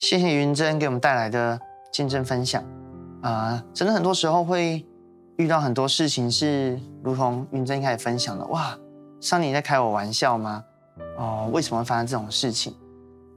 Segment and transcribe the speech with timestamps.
[0.00, 1.58] 谢谢云珍给我们带来的
[1.92, 2.62] 见证分享
[3.22, 4.86] 啊、真的很多时候会
[5.36, 8.78] 遇到很多事情，是如同云珍开始分享的，哇，
[9.20, 10.62] 上帝在开我玩笑吗？
[11.16, 12.72] 哦，为什么会发生这种事情？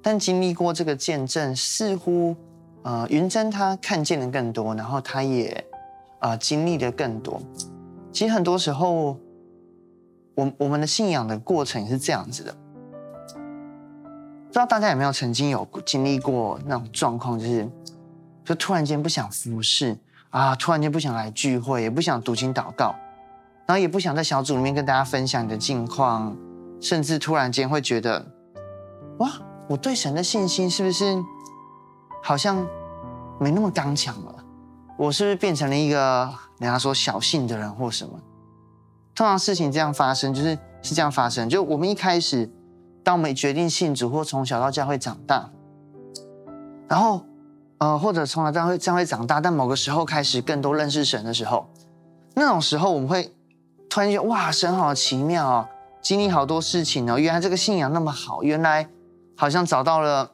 [0.04, 2.36] 但经历过这个见证，似乎
[2.84, 5.66] 呃，云珍她看见的更多，然后她也、
[6.20, 7.42] 呃、经历的更多。
[8.12, 9.18] 其实很多时候，
[10.36, 12.56] 我我们的信仰的过程也是这样子的。
[14.50, 17.70] 不知道大家有没有曾经有经历过那种状况，就是
[18.44, 19.96] 就突然间不想服侍
[20.32, 22.96] 啊，突然间不想来聚会，也不想读经祷告，
[23.68, 26.36] 然后也不想在小组里面跟大家分享你的近况，
[26.82, 28.26] 甚至突然间会觉得，
[29.20, 29.32] 哇，
[29.68, 31.24] 我对神的信心是不是
[32.24, 32.58] 好像
[33.40, 34.36] 没那么刚强了？
[34.98, 36.28] 我是不是变成了一个
[36.58, 38.20] 人家说小信的人或什么？
[39.14, 42.52] 通常事情这样发生，就是是这样发生，就我们一开始。
[43.04, 45.50] 当我们决定信主，或从小到教会长大，
[46.88, 47.22] 然后，
[47.80, 51.68] 呃，或者从小到教会教会长大，但某个时候开始更多认识神的时候，
[52.36, 53.34] 那种时候我们会
[53.90, 55.68] 突然觉得哇，神好奇妙哦，
[56.02, 58.88] 经历好多事情哦，原来这个信仰那么好，原来
[59.36, 60.32] 好像找到了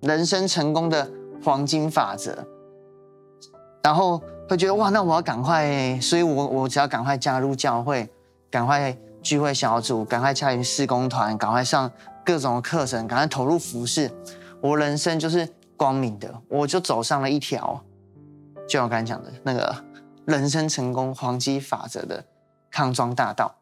[0.00, 1.10] 人生成功的
[1.42, 2.46] 黄金法则，
[3.82, 8.08] 然后会觉得哇，那我要赶快，所以我我只要赶快加入教会，
[8.50, 8.96] 赶快。
[9.24, 11.90] 聚会小组，赶快加入施工团，赶快上
[12.24, 14.10] 各种课程，赶快投入服饰。
[14.60, 17.82] 我人生就是光明的，我就走上了一条，
[18.68, 19.74] 就像我刚才讲的那个
[20.26, 22.22] 人生成功黄金法则的
[22.70, 23.54] 康庄大道。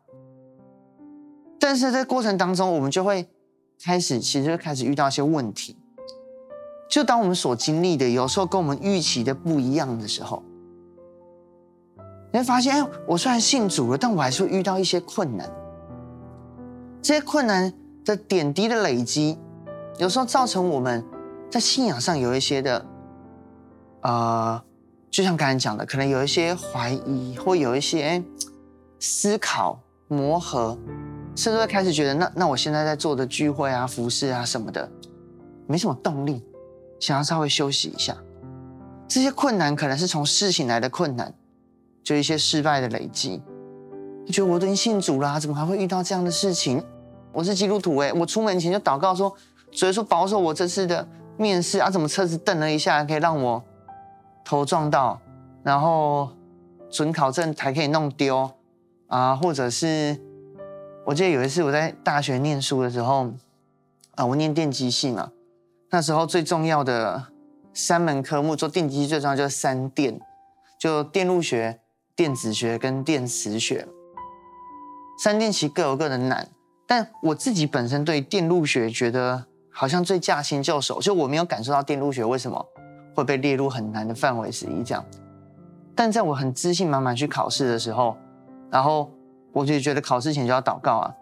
[1.60, 3.28] 但是在过程当中，我们就会
[3.82, 5.78] 开始，其实就开始遇到一些问题。
[6.90, 10.42] 就当我们所经历的有时候跟我们预期的不一样的时候。
[12.32, 15.48] 你会发现，哎，我虽然信主了，但我还是会遇到一些困难。
[17.02, 17.72] 这些困难
[18.04, 19.38] 的点滴的累积，
[19.98, 21.04] 有时候造成我们
[21.50, 22.86] 在信仰上有一些的，
[24.00, 24.62] 呃，
[25.10, 28.22] 就像刚才讲的，可能有一些怀疑，或有一些
[28.98, 29.78] 思考、
[30.08, 30.78] 磨合，
[31.36, 34.90] 甚至会开始觉得，那那我现在在做的聚会啊、服事啊什么的，
[35.66, 36.42] 没什么动力，
[36.98, 38.16] 想要稍微休息一下。
[39.06, 41.34] 这些困难可能是从事情来的困难。
[42.02, 43.40] 就一些失败的累积，
[44.26, 46.82] 你觉得我都已经信主了，怎么还会遇到这样的事情？
[47.32, 49.34] 我是基督徒诶，我出门前就祷告说，
[49.70, 53.62] 所以说保守我这次的面试啊，怎么车子蹬了一下可以让我
[54.44, 55.20] 头撞到，
[55.62, 56.28] 然后
[56.90, 58.50] 准考证还可以弄丢
[59.06, 60.18] 啊，或者是
[61.06, 63.30] 我记得有一次我在大学念书的时候
[64.16, 65.30] 啊，我念电机系嘛，
[65.90, 67.28] 那时候最重要的
[67.72, 70.20] 三门科目，做电机最重要就是三电，
[70.78, 71.78] 就电路学。
[72.14, 73.88] 电子学跟电磁学，
[75.18, 76.46] 三电其各有各的难，
[76.86, 82.66] 但我自己本身对电路学觉得好像最驾轻就熟，就我没有感受到电路学为什么
[83.14, 85.02] 会被列入很难的范围之一这样。
[85.94, 88.14] 但在我很自信满满去考试的时候，
[88.70, 89.10] 然后
[89.52, 91.14] 我就觉得考试前就要祷告啊，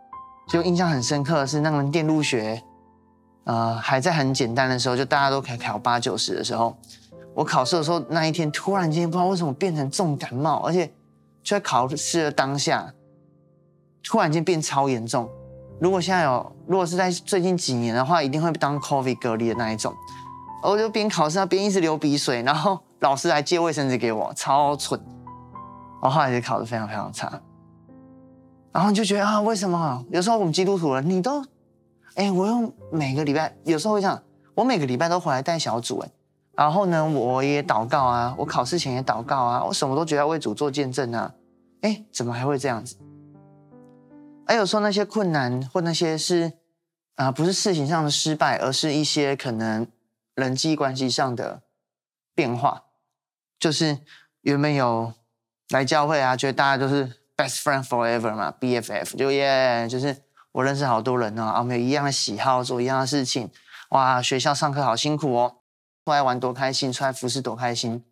[0.48, 2.60] 就印象很深刻的是那门电路学，
[3.44, 6.76] 呃，还在很简单的时候，就大家都可以考八九十的时候。
[7.34, 10.86] 我考试的时候那一天，突然间不知道为什么变成重感冒，而且
[11.42, 12.92] 就在考试的当下，
[14.02, 15.28] 突然间变超严重。
[15.80, 19.94] 如果现在有，如果是在最近几年的话，一定会当 COVID 隔离的那一种。
[20.62, 25.00] 我就边考试边一直流鼻水，然后老师还借卫生纸给我，超蠢。
[26.02, 27.40] 我后来就考得非常非常差。
[28.72, 30.04] 然后你就觉得啊，为什么？
[30.10, 31.42] 有时候我们基督徒了，你都，
[32.14, 34.22] 哎，我用每个礼拜，有时候会这样，
[34.54, 36.10] 我每个礼拜都回来带小组，哎。
[36.60, 41.32] 然后呢，我也祷告啊，我考试前也祷告啊，我什么都觉得要为主做见证啊。
[41.80, 42.98] 哎，怎么还会这样子？
[44.46, 46.52] 还有说那些困难或那些是
[47.16, 49.86] 啊、不是事情上的失败，而是一些可能
[50.34, 51.62] 人际关系上的
[52.34, 52.82] 变化。
[53.58, 53.96] 就是
[54.42, 55.14] 原本有
[55.70, 57.06] 来教会啊，觉得大家都是
[57.38, 60.14] best friend forever 嘛，BFF，就耶，就是
[60.52, 63.50] 我认识好多人哦，啊，我们有一样的喜好，做一样的事情。
[63.90, 65.56] 哇，学校上课好辛苦哦。
[66.04, 68.04] 出来玩多开心，出来服侍多开心。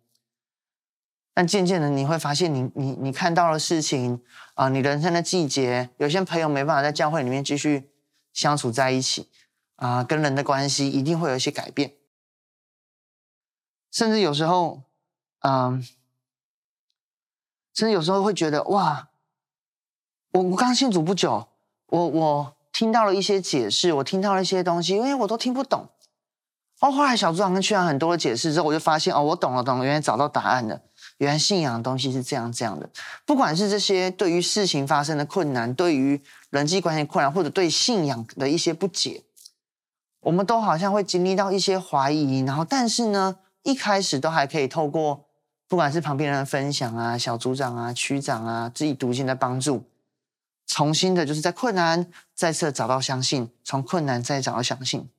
[1.33, 4.21] 但渐渐的，你会发现你，你你看到的事情
[4.55, 7.91] 啊、你人生的季节，有些朋友没办法在教会里面继续
[8.33, 9.29] 相处在一起
[9.77, 11.93] 啊、跟人的关系一定会有一些改变。
[13.91, 14.83] 甚至有时候，
[15.39, 15.81] 嗯、
[17.73, 19.09] 甚至有时候会觉得，哇，
[20.31, 21.47] 我我刚信主不久，
[21.87, 25.89] 我我听到了一些解释，我听到了一些东西，因为我都听不懂。
[26.79, 30.81] 哦，后来小组长跟区长很多的解释之后，我就发现哦，我懂了，懂了，原来找到答案了。
[31.17, 32.89] 原来信仰的东西是这样这样的。
[33.25, 39.23] 不管是这些对于事情发生的困难，对于人际关系困难，或者对信仰的一些不解，
[40.21, 45.25] 我们都好像会经历到一些怀疑，然后但是呢，一开始都还可以透过
[45.67, 49.83] 不管是旁边人的分享啊、小组长啊、区长啊、自己读经的帮助，
[50.65, 55.09] 重新的就是在困难再次找到相信，从困难再找到相信。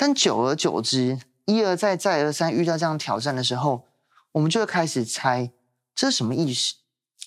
[0.00, 3.84] 但久而久之，一而再、再而三遇到这样挑战的时候，
[4.32, 5.52] 我们就会开始猜
[5.94, 6.76] 这是什么意思，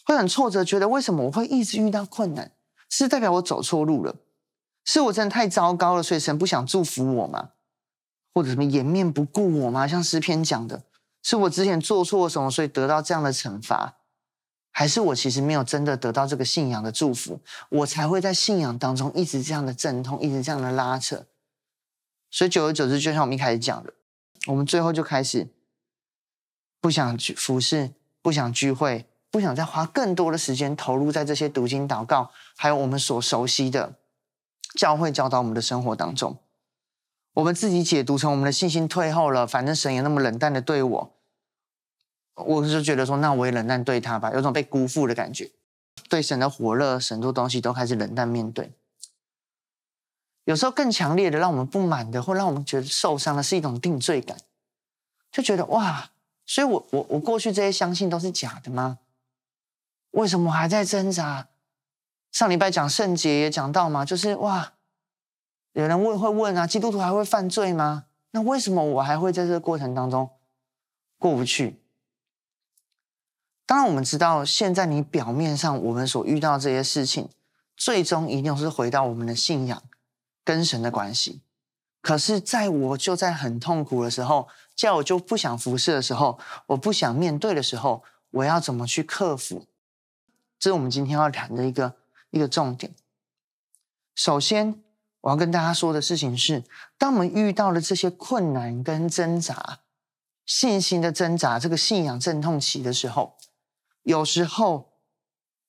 [0.05, 2.51] 会很挫折，觉得为什么我会一直遇到困难？
[2.89, 4.15] 是代表我走错路了？
[4.85, 7.49] 是我真的太糟糕了，所以神不想祝福我吗？
[8.33, 9.87] 或者什么颜面不顾我吗？
[9.87, 10.81] 像诗篇讲的，
[11.21, 13.97] 是我之前做错了什么，所以得到这样的惩罚？
[14.71, 21.27] 还是我其实没有真的得到这个信仰的祝福，我才会在信仰当中一直这样的阵痛，一直这样的拉扯？
[22.33, 23.93] 所以久而久之，就像我们一开始讲的，
[24.47, 25.49] 我们最后就开始
[26.81, 27.91] 不想去服侍，
[28.23, 33.93] 不想聚会，不想再花更多的时间投入在这些读经、祷告，还有我们所熟悉的。
[34.75, 36.39] 教会教导我们的生活当中，
[37.33, 39.45] 我们自己解读成我们的信心退后了。
[39.45, 41.13] 反正神也那么冷淡的对我，
[42.33, 45.51] 我就觉得说，那我也冷淡对他吧，有种被辜负的感觉。
[46.09, 48.71] 对神的火热，神多东西都开始冷淡面对。
[50.45, 54.37] 有时候更强烈的让我们不满的，或让我们觉得受伤的是一种定罪感，
[55.31, 56.11] 就觉得哇，
[56.45, 58.99] 所以我我我过去这些相信都是假的吗？
[60.11, 61.47] 为什么我还在挣扎？
[62.31, 64.73] 上礼拜讲圣洁也讲到嘛，就是哇，
[65.71, 68.05] 有人问会问啊，基督徒还会犯罪吗？
[68.31, 70.29] 那为什么我还会在这个过程当中
[71.17, 71.79] 过不去？
[73.65, 77.29] 当然，我们知道现在你表面上我们所遇到这些事情，
[77.77, 79.81] 最终一定是回到我们的信仰
[80.43, 81.41] 跟神的关系。
[82.01, 89.67] 可是，在我就在很痛苦的时候，叫我就不想服侍的时候，我不想面对的时候，我要怎么去克服？
[90.59, 91.95] 这是我们今天要谈的一个。
[92.33, 92.95] 一个重点，
[94.15, 94.81] 首先
[95.21, 96.63] 我要跟大家说的事情是：
[96.97, 99.81] 当我们遇到了这些困难跟挣扎、
[100.43, 103.37] 信心的挣扎、这个信仰阵痛期的时候，
[104.01, 104.93] 有时候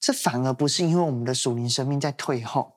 [0.00, 2.73] 这反而不是因为我们的属灵生命在退后，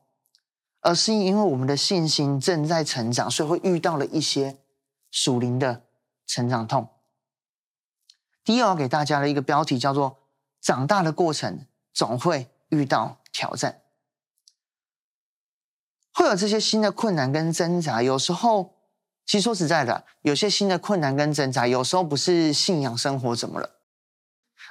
[0.88, 4.58] 而是因为我们的信心正在成长，所以会遇到了一些
[5.12, 5.84] 属灵的
[6.26, 6.88] 成长痛。
[8.46, 10.20] 第二，我给大家的一个标题叫做
[10.64, 13.82] “长大的过程总会遇到”挑战，
[16.14, 18.02] 会有这些新的困难跟挣扎。
[18.02, 18.76] 有时候，
[19.26, 23.82] 其实说实在的，有些新的困难跟挣扎，有时候不是信仰生活怎么了，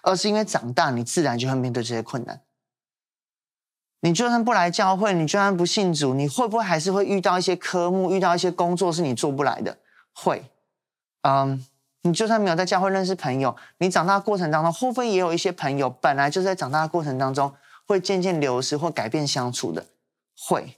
[0.02, 2.45] 而是因为长大，你自然就会面对这些困难。
[4.00, 9.78] 你就算不来教会，你就算不信主，你会不会还是会遇到一些科目，遇到一些工作是你做不来的？
[10.12, 10.44] 会。
[11.22, 11.64] 嗯，
[12.02, 17.52] 你就算没有在教会认识朋友，你长大过程当中，会不会也有一些朋友本来就在长大的过程当中？
[17.88, 19.86] 会渐渐流失或改变相处的，
[20.36, 20.76] 会，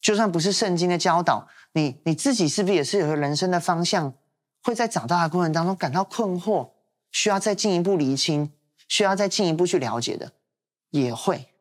[0.00, 4.14] 就算不是圣经的教导，你你自己是不是也是有个人生的方向？
[4.62, 6.70] 会在长大的过程当中感到困惑，
[7.10, 8.50] 需要再进一步厘清，
[8.88, 10.32] 需要再进一步去了解的，
[10.88, 11.51] 也会。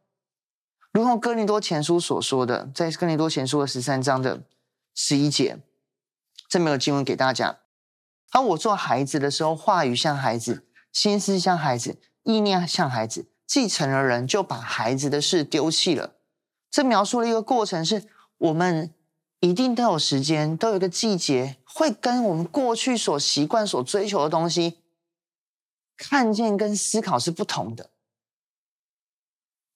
[0.92, 4.44] 如同哥林多前书所说的，在哥林多前书的十三章的
[4.94, 5.60] 十一节，
[6.50, 7.60] 这没有经文给大家。
[8.32, 13.28] 当我做孩子的时候，话语像孩子，心思像孩子，意念像孩子。
[13.48, 16.16] 继承了人就把孩子的事丢弃了，
[16.70, 18.94] 这描述了一个过程：是我们
[19.42, 24.78] 一定都有时间，都有一个季节，会跟我们过去所习惯、所追求的东西，
[25.98, 27.90] 看见跟思考是不同的。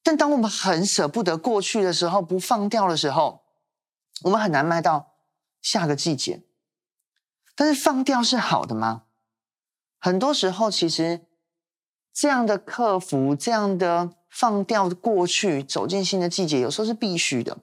[0.05, 3.41] 但当我们很舍不得过去的时候，不放掉的时候，
[4.21, 5.15] 我们很难迈到
[5.61, 6.43] 下个季节。
[7.55, 9.03] 但是放掉是好的吗？
[9.99, 11.25] 很多时候，其实。
[12.17, 17.57] 这样的克服，这样的放掉过去，走进新的季节，有时候是必须的。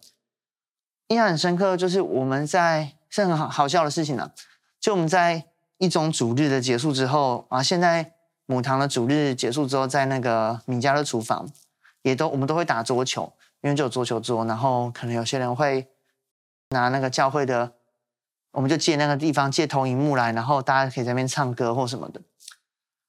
[1.08, 4.32] 印象很深刻，就是我们在是很好好笑的事情了、啊。
[4.78, 5.46] 就我们在
[5.78, 8.12] 一种主日的结束之后啊，现在
[8.44, 11.48] 母堂的主日结束之后，在那个米迦的厨房，
[12.02, 13.32] 也都我们都会打桌球，
[13.62, 15.88] 因为就有桌球桌，然后可能有些人会
[16.70, 17.72] 拿那个教会的，
[18.52, 22.20] 我们就借那个地方借投影幕来，然后大家可以在那边唱歌或什么的。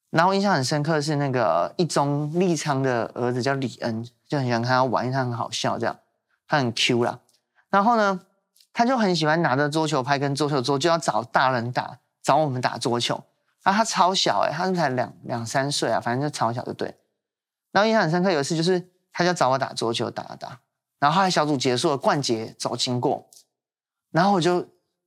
[0.09, 5.99] 然后印象很深刻是那个一中立昌的儿子叫李恩，就很喜欢看他玩，因为他很好笑，这样
[6.47, 7.19] 他很 Q 啦。
[7.71, 8.19] 然后呢，
[8.73, 13.23] 他就很喜欢拿着桌球拍跟桌球桌，就要找大人打，找我们打桌球。
[13.63, 16.95] 啊，他超小哎，他才两两三岁啊，反正就超小就对。
[17.73, 20.59] 然后印象很深刻，有一次就是他就找我打桌球，打打打。
[20.99, 23.27] 然后后来小组结束了，冠杰走经过，
[24.11, 24.65] 然后我就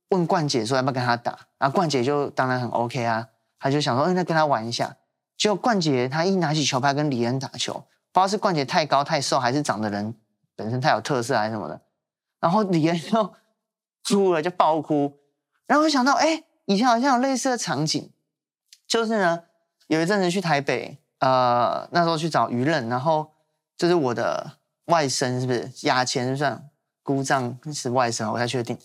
[0.09, 3.29] 问冠杰说要不要跟他打，然后冠杰就当然很 OK 啊。
[3.59, 4.95] 他就想说，嗯，那跟他玩一下。
[5.35, 7.73] 结果冠杰他一拿起球拍跟李恩打球，
[8.11, 10.13] 不知道是冠杰太高太瘦，还是长得人
[10.55, 11.81] 本身太有特色还是什么的。
[12.39, 13.33] 然后李恩就
[14.07, 15.17] 哭了，就爆哭。
[15.65, 18.11] 然后我想到，哎，以前好像有类似的场景，
[18.87, 19.45] 就是呢，
[19.87, 23.31] 有一阵子去台北，呃，那时候去找鱼人，然后
[23.77, 26.69] 就是我的外甥，是不是雅钱算
[27.03, 28.77] 姑丈是外甥，我不太确定。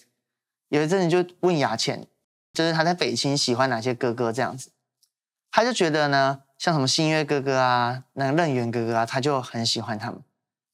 [0.69, 2.07] 有一阵子就问雅钱，
[2.53, 4.71] 就是他在北京喜欢哪些哥哥这样子，
[5.51, 10.23] 他就觉得呢，像什么新月哥哥啊，那个任元哥哥啊，他就很喜欢他们，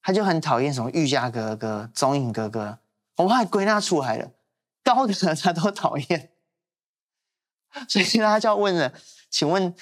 [0.01, 2.79] 他就很讨厌什么玉家哥哥、中影哥哥，
[3.17, 4.31] 我们还归纳出来了。
[4.85, 6.31] 高的他都讨厌，
[7.89, 8.95] 所以他就要问了，
[9.29, 9.75] 请问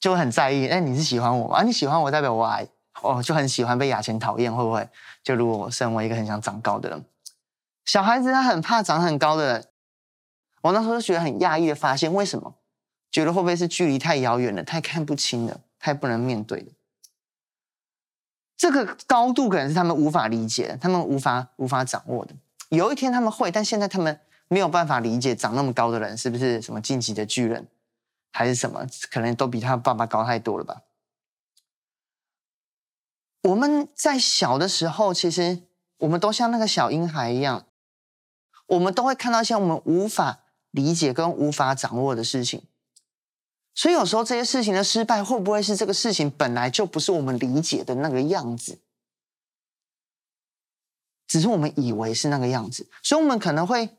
[0.00, 1.56] 就很在意，哎，你是喜欢我吗？
[1.58, 2.66] 啊，你喜欢我代表我爱，
[3.02, 4.88] 哦，就很喜欢被雅钱讨厌，会不会？
[5.22, 7.04] 就如果我身为一个很想长高的人，
[7.84, 9.66] 小孩子他很怕长很高的人，
[10.62, 12.54] 我那时候就觉得很讶异的发现，为什么？
[13.10, 16.66] 觉得会不会是距离太遥远了，太看不清了，太不能面对了？
[18.56, 22.34] 这个高度可能是他们无法理解，他们无法无法掌握的。
[22.68, 24.20] 有一天他们会，但现在他们。
[24.50, 27.68] 没有办法理解长那么高的人是不是什么晋级的巨人，
[28.38, 28.86] 还是什么？
[29.10, 30.82] 可能都比他爸爸高太多了吧。
[33.42, 35.64] 我们在小的时候，其实
[35.96, 37.66] 我们都像那个小婴孩一样，
[38.66, 42.62] 我们都会看到一些我们无法理解跟无法掌握的事情。
[43.74, 48.78] 所以有时候这些事情的失败，会不会是这个事情本来就不是我们理解的那个样子？
[51.26, 53.96] 只是我们以为是那个样子，所以我们可能会。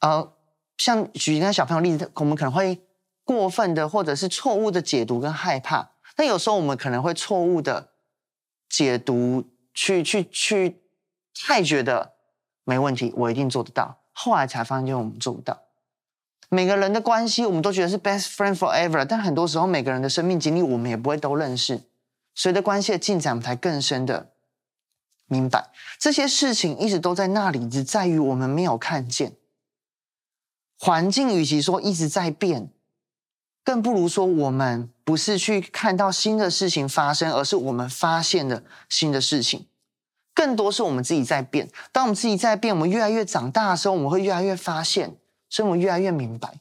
[0.00, 0.36] 呃，
[0.76, 2.84] 像举一个小朋友例子，我们可能会
[3.24, 5.90] 过分的或者是错误的解读跟害怕。
[6.14, 7.90] 但有时候我们可能会错误的
[8.68, 10.82] 解读，去去去，
[11.34, 12.12] 太觉得
[12.62, 13.98] 没问题，我一定做得到。
[14.12, 15.62] 后来才发现，我们做不到。
[16.50, 21.82] 每个人的关系，我们都觉得是 best friend forever，但很多时候每个人的生命经历，我们也不会都认识。
[22.36, 24.30] 随着关系的进展，我们才更深的
[25.26, 29.34] 明白这些事情一直都在那里，只在于我们没有看见。
[30.78, 32.70] 环境与其说一直在变，
[33.64, 39.66] 更不如说我们不是去看到新的事情发生，而是我们发现的新的事情。
[40.34, 41.70] 更多是我们自己在变。
[41.90, 45.16] 当我们自己在变，我们越来越长大的时候，我们会越来越发现，
[45.48, 46.60] 所以我们越来越明白。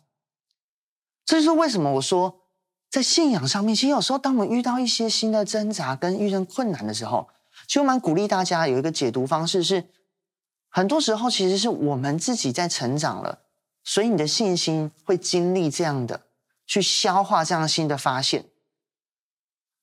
[1.26, 2.42] 这就是为什么我说，
[2.90, 7.28] 在信仰上面，其实有时候当我们遇到一些新的挣扎跟遇见困难的时候，
[7.68, 9.86] 其实我蛮鼓励大家有一个解读方式是，
[10.70, 13.40] 很多时候其实是我们自己在成长了。
[13.84, 16.22] 所以你的信心会经历这样的，
[16.74, 18.46] 去消化这样新的发现，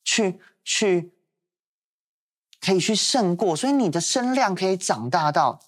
[0.02, 1.12] 去去
[2.60, 5.60] 可以去胜过，所以你的身量可以长大到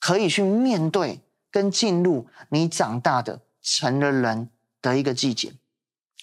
[0.00, 4.48] 可以去面对跟进入你长大的成了人
[4.80, 5.50] 的一个季节。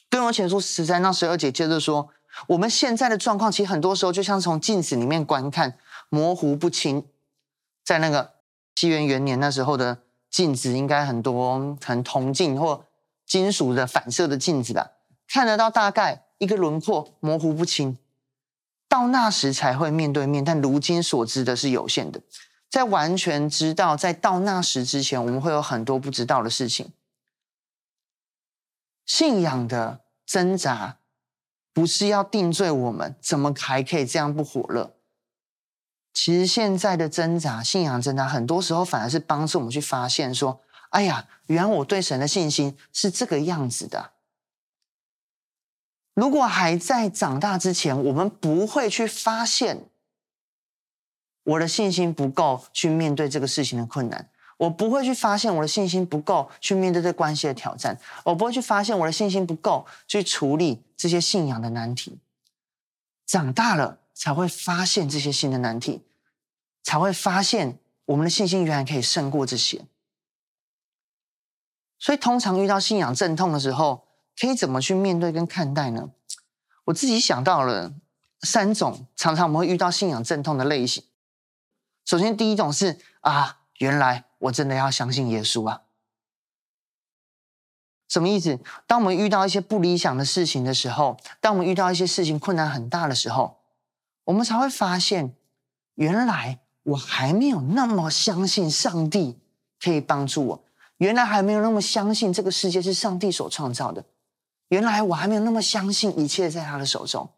[0.10, 2.10] 哥林多前书十三到十二节接着说，
[2.48, 5.78] 我们现在的状况其实很多时候就像从镜子里面观看，
[6.10, 7.06] 模糊不清。
[7.84, 8.34] 在那个
[8.74, 10.02] 西元元年那时候的。
[10.28, 12.86] 镜子应该很多，很铜镜或
[13.26, 14.92] 金属的反射的镜子吧，
[15.28, 17.98] 看得到大概一个轮廓，模糊不清。
[18.88, 22.22] 到那时才会面对面，但如今所知的是有限的。
[22.70, 26.92] 在完全知道，在到那时之前，我们会有很多不知道的事情。
[29.06, 30.98] 信仰的挣扎，
[31.74, 34.96] 不是要定罪我们，怎么还可以这样不火热？
[36.14, 40.62] 其实现在的挣扎，信仰挣扎，很多时候反而是帮助我们去发现说
[40.96, 44.12] ：“哎呀，原来我对神的信心是这个样子的。”
[46.16, 49.90] 如果还在长大之前，我们不会去发现
[51.44, 62.20] 我的信心不够去面对这个事情的困难，我不会去发现我的信心不够去面对这关系的挑战，我不会去发现我的信心不够去处理这些信仰的难题。
[63.26, 64.00] 长大了。
[64.18, 66.02] 才会发现这些新的难题，
[66.82, 69.86] 才会发现我们的信心原来可以胜过这些。
[71.98, 74.08] 所以，通常遇到信仰阵痛的时候，
[74.40, 76.10] 可以怎么去面对跟看待呢？
[76.86, 77.94] 我自己想到了
[78.42, 81.04] 三种常常我们会遇到信仰阵痛的类型。
[82.06, 85.82] 首先，第一种是啊，原来我真的要相信耶稣啊。
[88.08, 88.60] 什么意思？
[88.86, 93.58] 当我们遇到一些不理想的事情的时候，当我们遇到一些事情困难很大的时候。
[94.26, 95.36] 我们才会发现，
[95.94, 99.38] 原来我还没有那么相信上帝
[99.80, 100.65] 可以帮助我，
[100.98, 104.06] 原来还没有那么相信这个世界是上帝所创造的，
[104.70, 107.30] 原来我还没有那么相信一切在他的手中。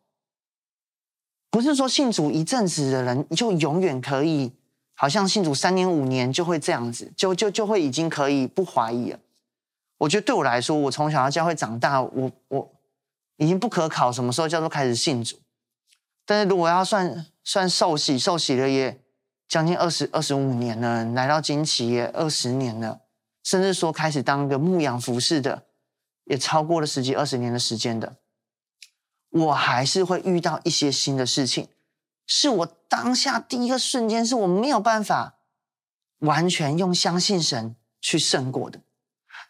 [1.50, 4.54] 不是说信主一阵子的人就永远可以，
[4.94, 9.20] 好像信主三年五年就会这样子，就就就会已经可以不怀疑了。
[9.98, 12.72] 我觉得对我来说，我从小到教会长大，我我
[13.38, 15.38] 已经不可考什么时候叫做开始信主。
[16.26, 19.02] 但是如果要算算受洗，受洗了也
[19.48, 23.00] 将近二十二十五年了，来到金奇也二十年了，
[23.48, 25.68] 甚至说开始当一个牧养服侍的，
[26.26, 28.18] 也超过了十几二十年的时间的，
[29.30, 31.70] 我还是会遇到一些新的事情，
[32.26, 35.38] 是我当下第一个瞬间是我没有办法
[36.18, 38.82] 完全用相信神去胜过的，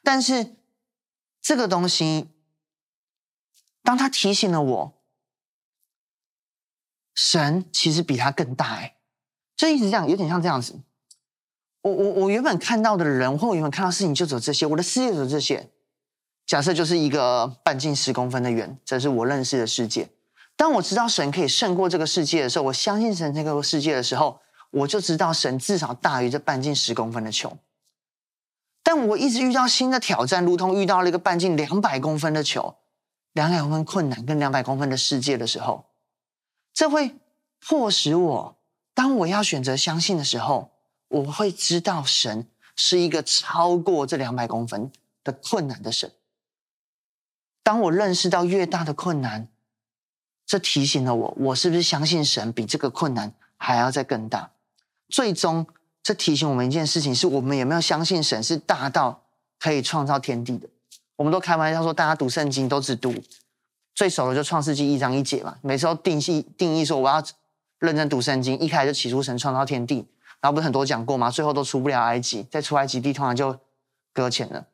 [0.03, 0.57] 但是
[1.41, 2.29] 这个东西，
[3.81, 5.01] 当他提醒了我，
[7.15, 8.97] 神其实比他更大哎。
[9.55, 10.79] 就一直这样，有点像这样子。
[11.87, 14.65] 我我我原本看到的人，或我原本看到事情，就走这些。
[14.65, 15.69] 我的世界走这些。
[16.45, 20.09] 假设就是一个半径十公分的圆，这是我认识的世界。
[20.55, 24.39] 当我知道神可以胜过这个世界的时候，我相信神这个世界的时候，
[24.71, 27.57] 我就知道神至少大于这半径十公分的球。
[28.81, 32.75] 但我一直遇到新的挑战，如同遇到了一个半径两百公分的球，
[33.33, 35.85] 两百公分困难跟两百公分的世界的时候，
[36.73, 37.15] 这会
[37.59, 38.57] 迫使我。
[38.93, 40.71] 当我要选择相信的时候，
[41.07, 44.91] 我会知道神是一个超过这两百公分
[45.23, 46.11] 的困难的神。
[47.63, 49.47] 当我认识到越大的困难，
[50.45, 54.51] 这提醒了我，我是不是相信神比这个困难还要再更大？
[55.09, 55.67] 最终，
[56.01, 59.23] 这提醒我们一件事情：是我们有没有相信神是大到
[59.59, 60.69] 可以创造天地的？
[61.15, 63.13] 我们都开玩笑说，大家读圣经都只读
[63.95, 65.57] 最熟的，就创世纪一章一节嘛。
[65.61, 67.23] 每次都定义定义说，我要。
[67.79, 70.03] 认真读圣经，一开始就起初神创造天地，
[70.47, 71.29] 然后不是很多讲过吗？
[71.29, 73.59] 最后都出不了埃及，再出埃及地通常就
[74.13, 74.67] 搁浅了。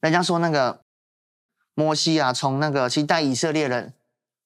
[0.00, 0.82] 人家说那个
[1.72, 3.94] 摩西啊，从那个其实带以色列人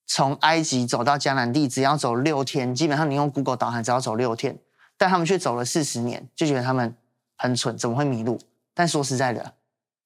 [0.06, 4.56] 从埃及走到迦南地，只要走六天，基本上你用 Google 导航只要走六天，
[4.96, 6.96] 但他们却走了四十年，就觉得他们
[7.36, 8.38] 很蠢，怎么会迷路？
[8.74, 9.54] 但说实在的，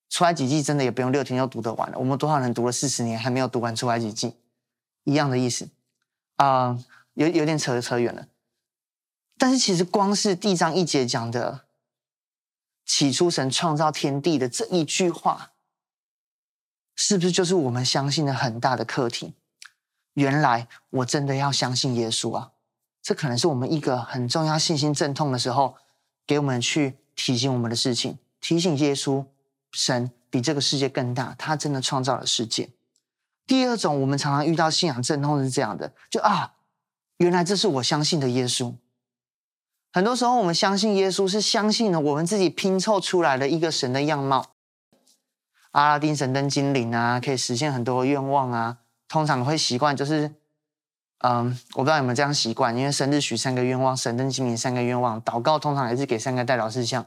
[0.09, 1.99] 出埃及记真的也不用六天就读得完了。
[1.99, 4.35] 我们多少人读了四十年还没有读完出埃及记？
[5.04, 5.69] 一样的意思
[6.37, 6.78] 啊。
[7.14, 8.26] 有有点扯扯远了，
[9.40, 11.64] 但是其实光是地章一节讲的
[12.85, 15.52] “起初神创造天地”的这一句话，
[16.94, 19.32] 是不是就是我们相信的很大的课题？
[20.12, 22.50] 原来我真的要相信耶稣啊！
[23.00, 25.74] 这可能是我们一个很重要信心阵痛的时候，
[26.26, 29.24] 给我们去提醒我们的事情，提醒耶稣，
[29.72, 32.68] 神比这个世界更大，他真的创造了世界。
[33.46, 36.57] 第二种，我们常常遇到信仰阵痛是这样的，就啊。
[37.16, 38.74] 原来这是我相信的耶稣。
[39.92, 44.53] 很多时候，我们相信耶稣是相信了我们自己拼凑出来的一个神的样貌。
[45.72, 48.79] 阿拉丁神灯精灵啊，可以实现很多愿望啊。
[49.09, 50.33] 通常会习惯就是，
[51.18, 57.05] 嗯，我不知道有没有这样习惯，因为生日许三个愿望，神灯精灵三个愿望，祷告通常也是给三个代表事项。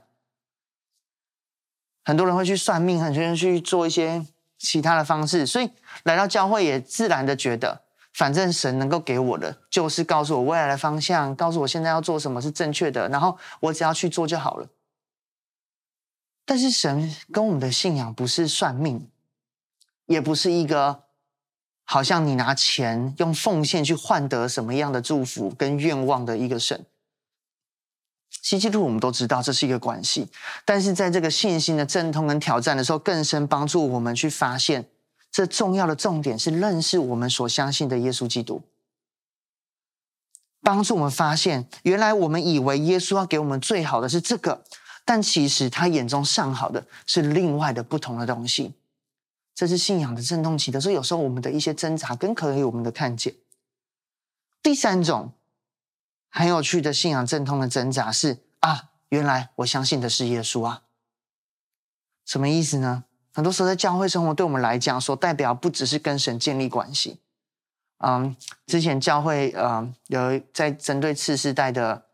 [2.03, 4.25] 很多人会去算命，很多人去做一些
[4.57, 5.71] 其他的方式，所以
[6.03, 7.82] 来到教会也自然的觉得。
[8.13, 14.67] 反正神能够给我的，就是告诉我未来的方向，告诉我现在要做什么是正确的，然后我只要去做就好了。
[16.45, 19.09] 但是神跟我们的信仰不是算命，
[20.05, 21.03] 也不是一个
[21.85, 26.85] 好像你拿钱用奉献去换得什么样的祝福跟愿望的一个神。
[28.41, 30.29] 希基督我们都知道这是一个关系，
[30.65, 34.85] 但是在这个信心的阵痛跟挑战的时候，更深帮助我们去发现。
[35.33, 38.61] 这重要的重点是认识我们所相信的耶稣基督，
[40.61, 44.63] 帮助我们发现，原来我们以为耶稣要给我们最好的是这个，
[45.03, 48.75] 但其实他眼中上好的是另外的不同的东西。
[49.55, 53.33] 这是信仰的阵痛期的，所以有时候我们的一些挣扎更可以我们的看见。
[54.61, 55.33] 第三种
[56.29, 60.83] 很有趣的信仰阵痛的挣扎是啊，原来我相信的是耶稣啊，
[62.23, 63.05] 什么意思呢？
[63.33, 67.19] 很多时候，在教会生活对我们来讲，所代表不只是跟神建立关系。
[67.97, 68.35] 嗯，
[68.67, 72.05] 之前教会嗯有在针对次世代的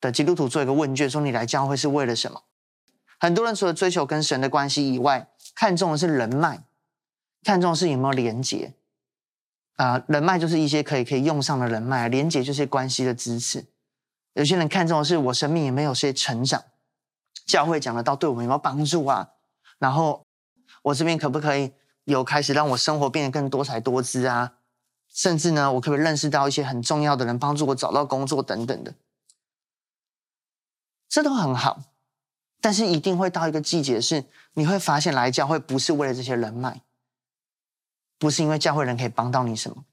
[0.00, 2.42] 的基督徒做一个问卷，说你来教会是为了什么？
[3.18, 6.62] 很多人除了追求跟神的关系以外，看重的是人脉，
[7.42, 8.74] 看重的是有没有连结。
[9.76, 13.64] 啊、人脉就是一些可以可以用上的人脉，连结就是关系的支持。
[14.34, 16.62] 有些人看重的是我生命有没有些成长，
[17.46, 19.30] 教会讲的到对我们有没有帮助啊？
[19.78, 20.22] 然后。
[20.82, 21.72] 我这边可不可以
[22.04, 24.54] 有开始让我生活变得更多彩多姿啊？
[25.12, 28.94] 甚至呢，我可不可以认识到一些很重要的人，帮助我找到工作等等的？
[31.08, 31.82] 这都很好，
[32.60, 36.82] 但是一定会到一个季节，是你会发现来教会不是为了这些人脉，
[38.18, 39.84] 不是因为教会人可以帮到你什么，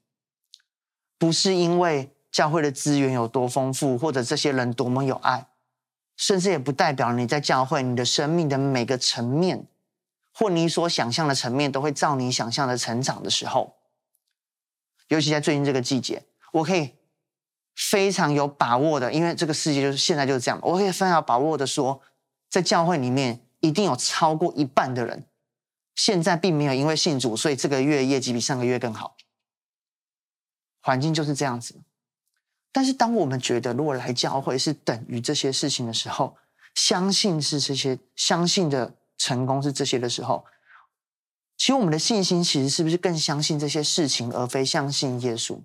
[1.18, 5.48] 不是因为教会的资源有多丰富，或者这些人多么有爱，
[6.16, 9.66] 甚至也不代表你在教会你的生命的每个层面。
[10.38, 13.74] 或你所想象的层面都会照你想象的成长的时候，
[15.08, 16.22] 尤其在最近这个季节，
[16.52, 16.92] 我可以
[17.74, 20.60] 非常有把握的，因为这个世界就是现在就是这样。
[20.62, 22.00] 我可以非常有把握的说，
[22.48, 25.26] 在教会里面一定有超过一半的人，
[25.96, 29.16] 现在并没有因为信主，所以这个月业绩比上个月更好。
[30.80, 31.80] 环境就是这样子。
[32.70, 36.36] 但是当我们觉得如果来教会是等于这些事情的时候，
[36.76, 40.46] 相信是这些，相信的成功是这些的时候，
[41.58, 45.60] 其实我们的信心其实是不是更相信这些事情，而非相信耶稣？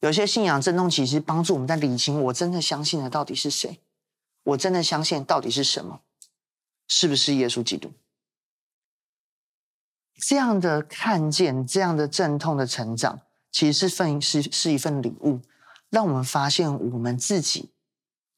[0.00, 3.80] 有些信仰震动，其实帮助我们在理清：我真的相信的到底是谁？
[4.42, 6.00] 我真的相信到底是什么？
[6.88, 7.92] 是不是耶稣基督？
[10.16, 13.20] 这样的看见，这样的阵痛的成长，
[13.52, 15.40] 其实是份是是一份礼物，
[15.90, 17.70] 让我们发现我们自己、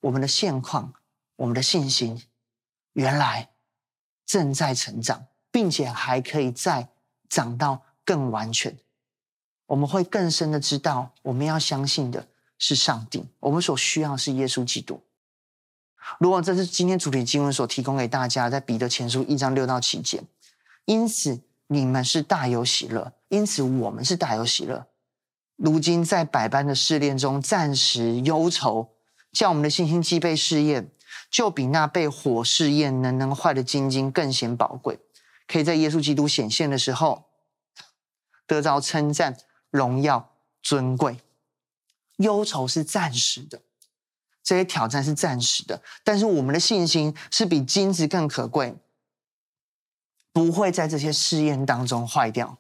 [0.00, 0.92] 我们的现况、
[1.36, 2.22] 我们的信心，
[2.92, 3.53] 原来
[4.26, 6.88] 正在成长，并且还可以再
[7.28, 8.76] 长到更完全。
[9.66, 15.00] 我们会更深的知道，我们要相信的是上帝，我们所需要是耶稣基督。
[16.18, 20.22] 如果这是今天主题经文所提供给大家，在彼得前书一章六到七节，
[20.84, 24.86] 因此你们是大有喜乐，因此我们是大有喜乐。
[25.56, 28.90] 如今在百般的试炼中，暂时忧愁，
[29.32, 30.90] 叫我们的信心既被试验，
[31.34, 35.00] 就比那被火试验能能坏的金晶更显宝贵，
[35.48, 37.24] 可以在耶稣基督显现的时候
[38.46, 39.36] 得着称赞。
[39.68, 40.30] 荣耀
[40.62, 41.18] 尊贵，
[42.18, 43.62] 忧愁是暂时的，
[44.44, 48.76] 这些挑战是暂时的，但是我们的信心是比金子更可贵，
[50.32, 52.58] 不会在这些试验当中坏掉。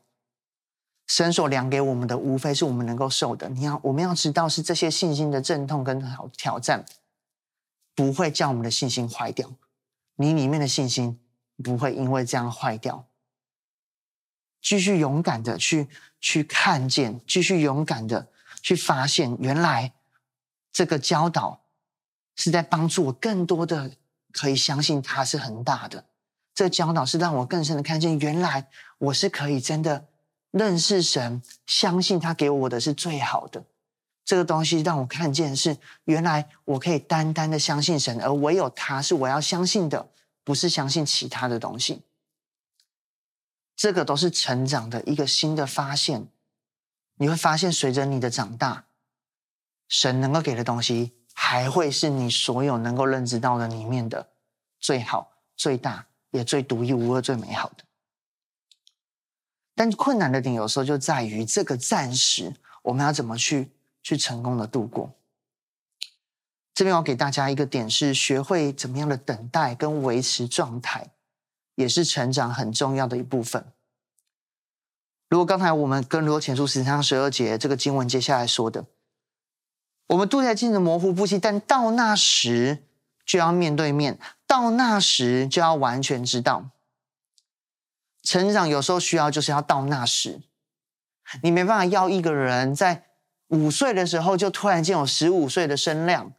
[1.06, 3.48] 神所量给我们的，无非是我们能够受的。
[3.50, 6.84] 你要，我们要知道，是这些信心的阵痛跟挑挑战，
[7.94, 9.54] 不会叫我们的信心坏掉。
[10.16, 11.20] 你里面的信心
[11.62, 13.06] 不会因为这样坏掉。
[14.60, 15.88] 继续勇敢的去
[16.20, 18.28] 去看见，继续勇敢的
[18.62, 19.92] 去发现，原来
[20.72, 21.64] 这个教导
[22.34, 23.92] 是在帮助我更多的
[24.32, 26.06] 可以相信他是很大的。
[26.54, 30.06] 这教导是让我更深的看见，原来我是可以真的
[30.52, 33.64] 认识神，相信他给我的是最好的。
[34.24, 40.10] 这个东西让我看见是原来我可以单单的相信神，而唯有他是我要相信的，
[40.42, 42.02] 不是相信其他的东西。
[43.76, 46.28] 这个都是成长的一个新的发现，
[47.16, 48.86] 你会发现，随着你的长大，
[49.88, 54.30] 神能够给的东西，还会是你所有能够认知到的里面的
[54.78, 57.84] 最好、最大，也最独一无二、最美好的。
[59.74, 63.73] 但困难的点有时候就在于这个暂时，我们要怎么去
[64.04, 65.12] 去成功的度过？
[66.72, 71.10] 这边我给大家一个点是，学会怎么样的等待跟维持状态。
[71.76, 73.66] 也是成长很重要的一部分。
[75.28, 78.86] 如果刚才我们跟罗前书十三十二节这个经文接下来说的，
[80.06, 82.84] 我们度在镜子模糊不清，但到那时
[83.26, 86.70] 就要面对面，到那时就要完全知道。
[88.22, 90.42] 成长有时候需要就是要到那时，
[91.42, 93.04] 你没办法要一个人在
[93.48, 96.32] 五岁的时候就突然间有十五岁的身量。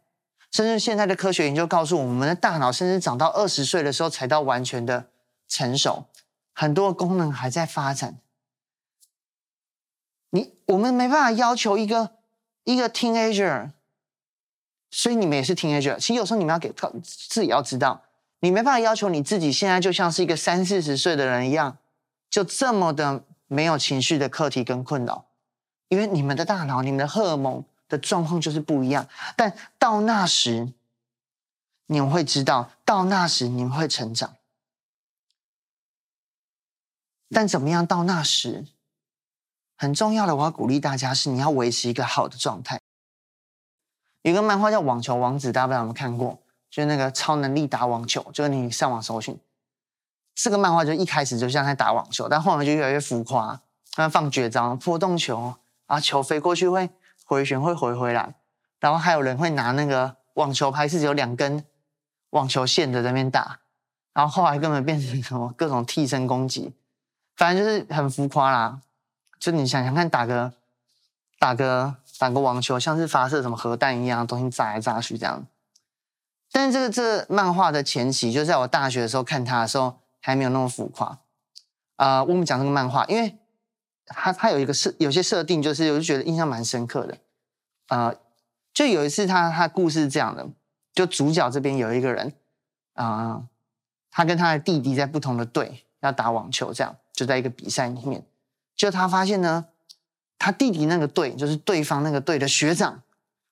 [0.52, 5.10] 甚至现在的科学研究告诉我们，的大脑甚至长到二十岁的时候才到完全的。
[5.48, 6.08] 成熟，
[6.54, 8.18] 很多功能还在发展。
[10.32, 12.16] 你我们没办法要求一个
[12.64, 13.70] 一个 teenager，
[14.90, 15.96] 所以你们也是 teenager。
[15.98, 18.02] 其实有时候你们要给自己要知道，
[18.40, 21.78] 你没办法要求你自己现在就像是一个三四十岁的人一样，
[22.28, 25.26] 就这么的没有情绪的课题跟困扰，
[25.88, 29.08] 因为你们的大脑、你们的荷尔蒙的状况就是不一样。
[29.36, 30.74] 但到那时，
[31.88, 34.36] 你们会知道，到那时你们会成长。
[37.30, 38.66] 但怎么样到那时，
[39.76, 42.80] 很重要的，我要鼓励大家是你要维持一个好的状态。
[44.22, 46.40] 有个漫画叫《网球王子》，大家不知道有没有看过？
[46.72, 49.40] 就是那个超能力打网球，就是你上网搜寻。
[50.34, 55.56] 这个漫画就一开始就像在打网球，但后面就越来越浮夸，他放绝招，破洞球
[55.88, 56.90] 啊，球飞过去会
[57.26, 58.36] 回旋，会回回来，
[58.80, 61.64] 然后还有人会拿那个网球拍，是有两根
[62.32, 63.60] 网球线的在那边打，
[64.14, 66.74] 然后后来根本变成什么各种替身攻击。
[67.36, 68.80] 反正就是很浮夸啦，
[69.40, 70.54] 就你想想看，打个
[71.38, 75.46] 打个打个网球，像是发射什么核弹一样，东西炸来炸去这样。
[76.52, 81.20] 但是这个这漫画的前期，就在我大学的时候看它的时候，还没有那么浮夸。
[81.98, 83.38] 啊、我们讲这个漫画，因为
[84.06, 87.18] 他他有一个设，有些设定，就是我就觉得印象蛮深刻的。
[87.88, 88.16] 呃，
[88.74, 90.48] 就有一次他他故事是这样的，
[90.94, 92.34] 就主角这边有一个人
[92.94, 93.44] 啊、
[94.10, 96.96] 他跟他的弟弟在不同的队要打网球，这样。
[97.14, 98.26] 就在一个比赛里面，
[98.76, 99.68] 就他发现呢，
[100.38, 103.04] 他弟弟那个队，就是对方那个队的学长，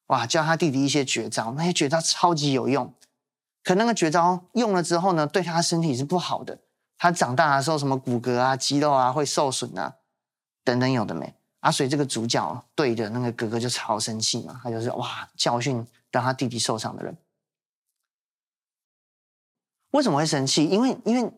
[0.08, 2.94] 哇，教他弟弟一些绝招，那些绝招超级有用。
[3.64, 6.60] 可那个绝招用了之后呢，对他身体是不好的。
[6.98, 9.96] 他长大的时候，什么骨骼啊、肌肉啊会受损啊，
[10.64, 11.34] 等等有的没。
[11.60, 17.16] 啊，所以这个主角对着那个哥哥就超生气嘛，他就是哇教训让他弟弟受伤的人。
[19.92, 20.66] 为什么会生气？
[20.66, 21.32] 因为因为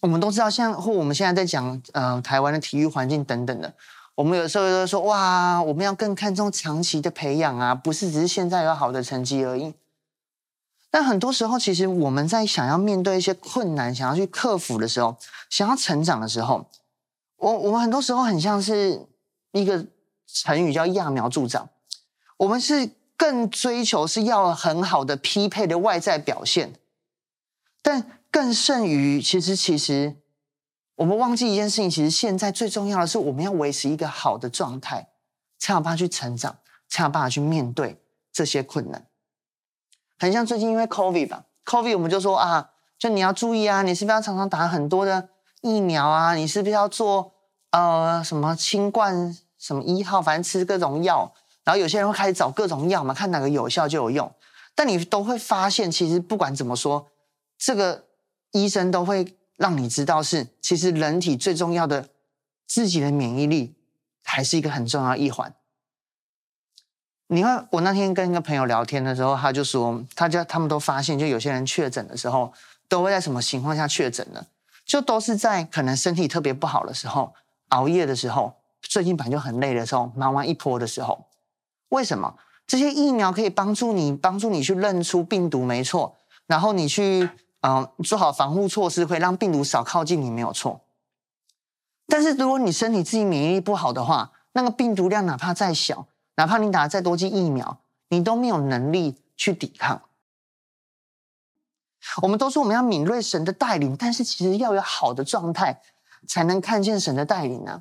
[0.00, 3.74] 我们都知道，像或我们现在在讲呃台湾的体育环境等等的，
[4.14, 9.74] 我们有时候都说哇，我们要更看重长期的培养啊，不是只是现在有好的成绩而已。
[10.90, 15.16] 但很多时候，其实我们在想要面对一些困难、想要去克服的时候，
[15.50, 16.66] 想要成长的时候，
[17.36, 19.06] 我我们很多时候很像是
[19.52, 19.86] 一个
[20.26, 21.68] 成语叫揠苗助长。
[22.38, 26.74] 我们是更追求是要很好的匹配的外在表现，
[27.80, 30.16] 但更甚于其实其实
[30.96, 35.08] 我们忘记一件事情，其实现在最重要的是我们要维持一个好的状态，
[35.58, 39.06] 才有办法去成长，才有办法去面对这些困难。
[40.18, 45.30] 很像最近因为 COVID 吧，COVID 我们就说啊，就你要注意啊，你是不是要常常打很多的
[45.66, 46.34] 疫苗啊？
[46.34, 47.32] 你是不是要做
[47.70, 51.34] 呃什么清冠什么一号，反正吃各种药。
[51.64, 54.32] 然后有些人会开始找各种药嘛，看哪个有效就有用。
[54.76, 57.08] 但你都会发现，其实不管怎么说，
[57.58, 58.04] 这个
[58.52, 62.10] 医生都会让你知道是，其实人体最重要的
[62.68, 63.74] 自己的免疫力
[64.22, 65.52] 还是一个很重要一环。
[67.26, 72.52] 你看，我那天跟一个朋友聊天的时候，他就说，他家他们都发现，就有些人确诊的时候，
[72.88, 74.46] 都会在什么情况下确诊呢？
[74.86, 77.34] 就都是在可能身体特别不好的时候，
[77.70, 81.26] 熬夜的时候，最近本来就很累的时候，忙完一波的时候。
[81.90, 82.36] 为什么？
[82.66, 86.16] 这些疫苗可以帮助你，帮助你去认出病毒，没错。
[86.46, 87.28] 然后你去，
[87.60, 90.80] 嗯、做好防护措施，会让病毒少靠近你，没有错。
[92.06, 100.02] 但是如果你身体自己免疫力不好的话，那个病毒量哪怕再小，哪怕你打了再多剂疫苗，你都没有能力去抵抗。
[102.22, 105.80] 我们都说我们要敏锐神的带领，但是其实要有好的状态，
[106.26, 107.80] 才能看见神的带领呢。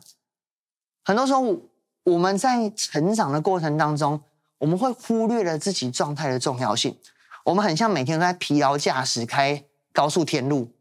[1.03, 1.61] 很多时候
[2.03, 4.21] 我们在成长的过程当中，
[4.57, 6.97] 我们会忽略了自己状态的重要性。
[7.45, 10.71] 我们很像每天都在疲劳驾驶开高速天路，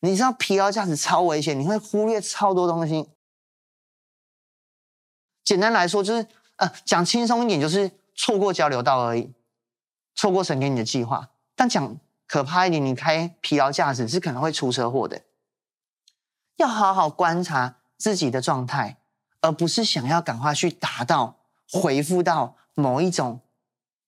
[0.00, 3.08] 你知道疲劳驾驶超危险，你会忽略超多东西。
[5.44, 6.26] 简单来说，就是。
[6.56, 9.32] 呃，讲轻松一点，就是错过交流道而已，
[10.14, 11.30] 错过神给你的计划。
[11.56, 11.98] 但讲
[12.34, 15.22] 可怕一点，你开疲劳驾驶是可能会出车祸的。
[16.56, 18.96] 要好好观察自己的状态，
[19.40, 21.36] 而不是想要赶快去达到、
[21.70, 23.38] 回复到某一种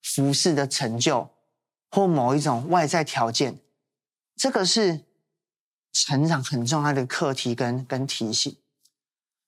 [0.02, 1.30] 服饰的成就
[1.88, 3.60] 或某一种外在条件。
[4.34, 5.02] 这个是
[5.92, 8.56] 成长很重要的课题跟跟提醒。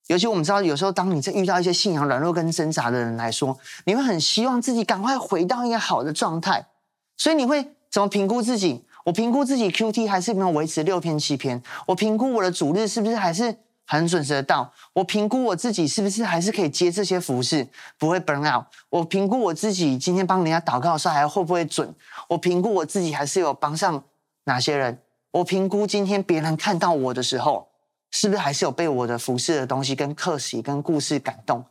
[0.07, 6.69] 尤其我们知道，有时候当你在遇到一些信仰软弱跟挣扎的人来说，你会很希望自己赶快回到一个好的状态，
[7.17, 8.85] 所以你会怎么评估自己？
[9.05, 11.63] 我评估自己 QT 还是没有维持六篇七篇？
[11.87, 14.73] 我评估我的主日是不是还是很准时的到？
[14.93, 18.67] 我评估我自己是不是还是可以接这些服事，不会 burn out？
[18.91, 21.95] 我评估我自己今天帮人家祷告的时候还会不会准？
[22.29, 24.05] 我评估我自己还是有帮上
[24.45, 24.99] 哪些人？
[25.31, 27.69] 我评估今天别人看到我的时候。
[28.11, 31.63] 是不是还是有被我的服侍的东西、跟客息、跟故事感动？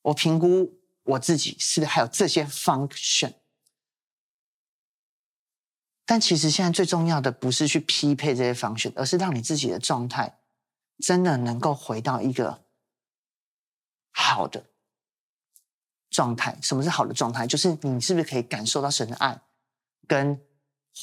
[0.00, 0.72] 我评估
[1.04, 3.30] 我自己是不是还有这些 function？
[6.10, 10.40] 但其实现在最重要的不是去匹配这些 function，而是让你自己的状态
[10.98, 12.64] 真的能够回到一个
[14.10, 14.64] 好的
[16.10, 16.58] 状态。
[16.60, 17.46] 什么是好的状态？
[17.46, 19.40] 就是你是不是可以感受到神的爱，
[20.08, 20.40] 跟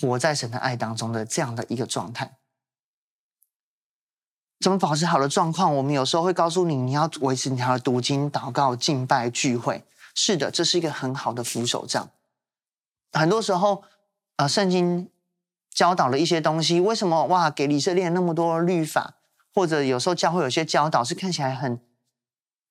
[0.02, 2.40] 活在神的爱当中的这样的一个状态？
[4.60, 5.74] 怎么保持好的状况？
[5.78, 9.86] 我们有时候会告诉你，你要维持你的读经、祷告、敬拜、聚会。
[10.14, 12.10] 是的，这是一个很好的扶手杖。
[13.14, 13.86] 很多时候，
[14.38, 15.10] 呃，圣经
[15.70, 16.80] 教导了一些东西。
[16.80, 19.16] 为什么哇，给以色列那么多律法？
[19.54, 21.80] 或者有时候教会有些教导是看起来很、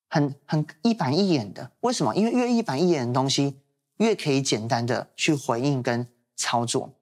[0.08, 1.72] 很、很一板一眼的。
[1.80, 2.14] 为什么？
[2.14, 3.58] 因为越一板一眼的东西，
[3.96, 6.94] 越可以简单的去回应跟操作。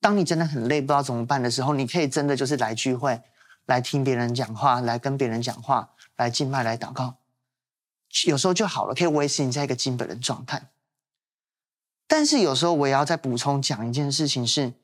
[0.00, 3.20] 当你真的很累，不知道怎么办的时候，你可以真的就是来聚会。
[3.66, 7.14] 来听别人讲话，来跟别人讲话，来敬拜，来祷告，
[8.26, 10.70] 有时候就好了，可以维持你在一个基本的状态。
[12.12, 14.74] 但是有时候我也要再补充讲一件事情是，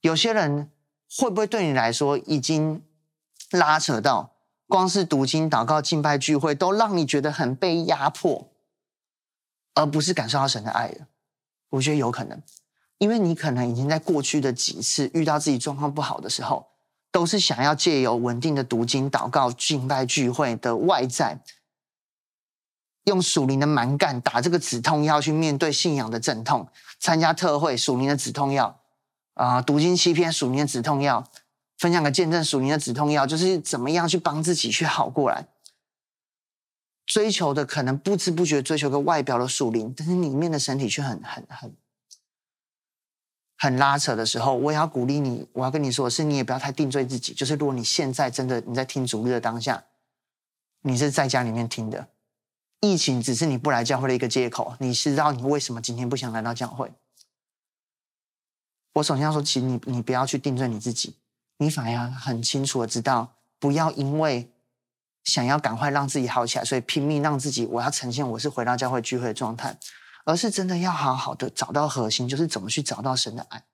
[0.00, 0.68] 有些人
[1.16, 2.82] 会不会对你来说已经
[3.52, 4.32] 拉扯到，
[4.66, 8.48] 光是读经、祷告、敬拜、聚会都让你觉得很被压迫，
[9.74, 11.06] 而不是感受到神的爱了？
[11.68, 12.42] 我觉得有可能，
[12.98, 16.66] 因为你可能已经在过去的几次遇到自己状况不好的时候。
[17.12, 21.38] 都是想要借由稳定的读经、祷告、敬拜、聚会的外在，
[23.04, 26.68] 用属灵的蛮干打这个止痛药去面对信仰的阵痛，
[27.00, 28.80] 参加特会属灵的止痛药
[29.34, 31.24] 啊，读经七篇属灵的止痛药，
[31.78, 35.48] 分享个见证属灵的止痛药，就是怎么样去帮自己去好过来。
[37.04, 41.76] 追求的可能不知不觉追求个外表的属灵，但是里面的身体却很很很
[43.58, 47.34] 很拉扯的时候，我也要鼓励你，我要跟你说的是，你也不要太定罪自己。
[47.34, 49.82] 就是如果你现在真的你在听主日的当下，
[50.82, 52.08] 你是在家里面听的。
[52.82, 54.74] 疫情只是你不来教会的一个借口。
[54.80, 56.92] 你是知道你为什么今天不想来到教会？
[58.94, 61.16] 我首先要说，其实你你不要去定罪你自己，
[61.58, 64.52] 你反而很清楚的知道，不要因为
[65.22, 69.78] 想要赶快让自己好起来，所以拼命让自己我要呈现我是回到教会聚会的状态，
[70.24, 73.64] 而是真的要好好的找到核心，就是怎么去找到神的爱，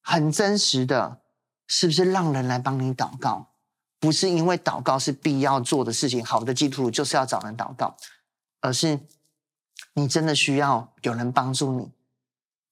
[0.00, 1.20] 很真实的，
[1.66, 3.48] 是不是让人来帮你祷告？
[4.06, 7.96] 不是因为祷告是必要做的事情，好的基督徒就是要找人祷告，
[8.60, 9.00] 而是
[9.94, 11.90] 你真的需要有人帮助你，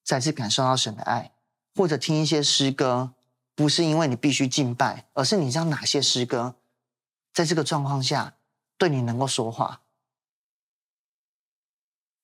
[0.05, 1.33] 再次感受到神的爱，
[1.75, 3.15] 或者听一些诗歌，
[3.57, 6.55] 不是因为你必须敬拜，而是你知道哪些诗歌
[7.33, 8.37] 在这个状况下
[8.79, 9.81] 对你能够说话。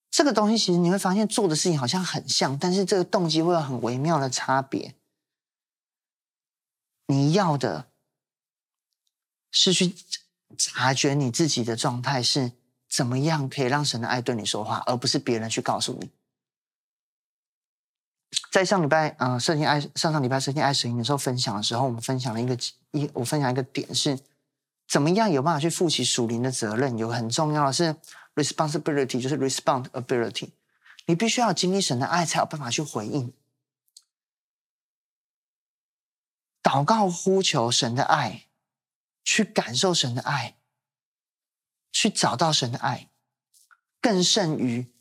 [0.08, 4.94] 这个东西其实你会发现做的事情好像很像，但是这个动机会有很微妙的差别。
[7.08, 7.89] 你要的。
[9.50, 9.94] 是去
[10.56, 12.52] 察觉你自己的状态是
[12.88, 16.10] 怎么样，可以让神的爱对你说话，而不是别人去告诉你。
[18.52, 22.56] 在上礼拜，嗯、呃，圣经爱上上礼拜圣经爱神营的时候分享的时候，我们分享了一个
[22.92, 24.18] 一，我分享一个点是，
[24.88, 26.96] 怎么样有办法去负起属灵的责任？
[26.96, 27.96] 有很重要的是
[28.34, 30.50] responsibility，就是 responsibility，
[31.06, 33.32] 你必须要经历神的爱，才有办法去回应。
[36.62, 38.46] 祷告呼求神的爱。
[39.30, 40.56] 去感受神的爱，
[41.92, 43.08] 去找到神的爱，
[44.00, 44.92] 更胜于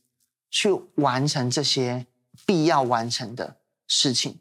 [0.52, 2.06] 去完成这些
[2.46, 4.40] 必要完成的事情。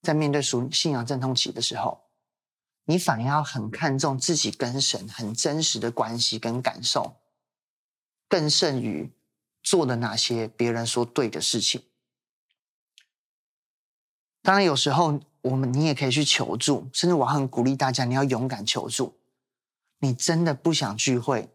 [0.00, 2.08] 在面对属信仰阵痛期的时候，
[2.86, 7.20] 你反而要很看重自己跟神很真实的关系跟感受，
[8.28, 9.12] 更胜于
[9.62, 11.84] 做了哪些别人说对的事情。
[14.40, 15.20] 当然，有时候。
[15.42, 19.16] 我们，你也可以去求助，甚至我很鼓励大家，你要勇敢求助。
[20.00, 21.48] 你真的不想聚会，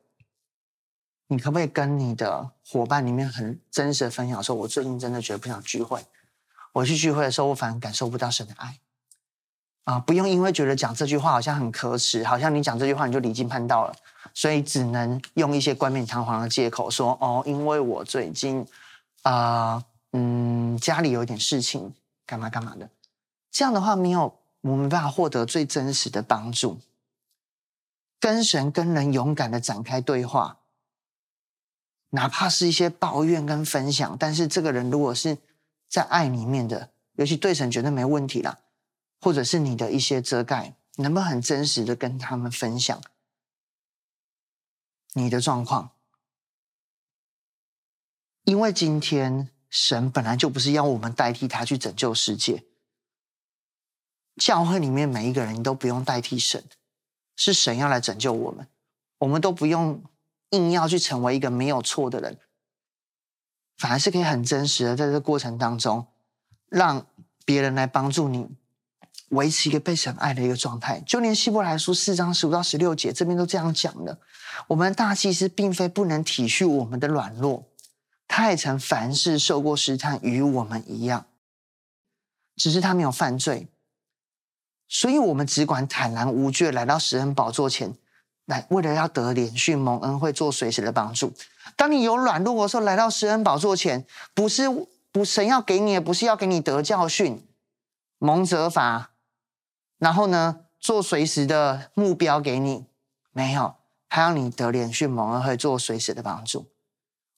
[1.27, 6.05] 你可不可以跟你的伙伴里面很真实的分享说，我最近真的觉得不想聚会。
[6.73, 8.79] 我去聚会的时候，我反而感受不到神的爱。
[9.85, 13.95] 啊，不用因为觉得讲这句话好像很可耻，好像你讲这句话你就离经叛道了，
[14.33, 18.65] 所以只能用一些冠冕堂皇的借口说，哦，因为我最近
[19.21, 21.93] 啊、嗯，家里有点事情，
[22.25, 22.89] 干嘛干嘛的。
[23.55, 26.81] 这样的话，没有我们没办法获得最真实的帮助。
[28.19, 30.59] 跟神、跟人勇敢的展开对话，
[32.09, 35.37] 哪怕是一些抱怨跟分享，但是这个人如果是
[35.87, 38.59] 在爱里面的，尤其对神绝对没问题啦，
[39.21, 43.01] 或者是你的一些遮盖，能不能很真实的跟他们分享
[45.13, 45.91] 你的状况？
[48.43, 52.65] 因为今天神本来就不是要我们代替他去拯救世界。
[54.37, 56.63] 教会里面每一个人，你都不用代替神，
[57.35, 58.67] 是神要来拯救我们，
[59.19, 60.03] 我们都不用
[60.49, 62.37] 硬要去成为一个没有错的人，
[63.77, 66.07] 反而是可以很真实的在这个过程当中，
[66.67, 67.05] 让
[67.45, 68.49] 别人来帮助你
[69.29, 71.01] 维持一个被神爱的一个状态。
[71.05, 74.19] 就连希伯来书四章十五到十六节这边都这样讲的，
[74.67, 77.65] 我们大祭司并非不能体恤我们的软弱，
[78.27, 81.25] 他也曾凡事受过试探，与我们一样，
[82.57, 83.67] 只是他没有犯罪。
[84.97, 87.93] 所以，我们只管坦然无惧来到施恩宝座前，
[88.45, 91.33] 来为了要得怜恤蒙恩惠，做随时的帮助。
[91.75, 94.63] 当你有软弱的时候，来到施恩宝座前，不是
[95.11, 97.45] 不神要给你也，不是要给你得教训、
[98.19, 99.11] 蒙责罚，
[99.97, 102.85] 然后呢，做随时的目标给你，
[103.33, 103.75] 没有，
[104.07, 106.71] 他要你得怜恤蒙恩惠，做随时的帮助。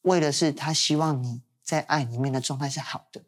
[0.03, 3.23] 为的是他希望你在爱里面的状态是好的，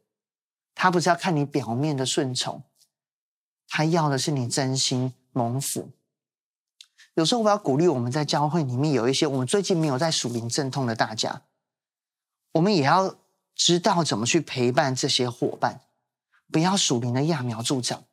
[0.76, 2.62] 他不是要看你表面的顺从。
[3.70, 5.90] 他要的是你真心蒙福。
[7.14, 11.42] 有时候我要鼓励我们在教会里面有一些我们最近没有在属灵阵痛的大家，
[12.54, 13.16] 我们也要
[13.56, 15.82] 知道怎么去陪伴这些伙伴，
[16.52, 18.04] 不要属灵的揠苗助长，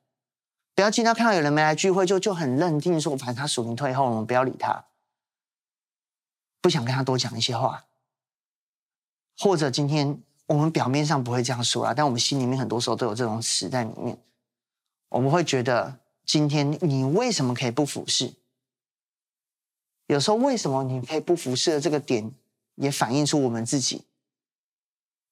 [0.75, 4.87] 不要经常看到有人没来聚会就就很认定说，反正他属灵退后，我们不要理他，
[6.61, 7.85] 不想跟他多讲一些话，
[9.39, 14.19] 或者今天我们表面上不会这样说啊，但我们心里面很多时候都有这种词在里面。
[15.17, 18.35] 我们会觉得，今天你为什么可以不服侍？
[20.09, 22.31] 有时候为什么你可以不服侍的这个点，
[22.75, 24.05] 也反映出我们自己。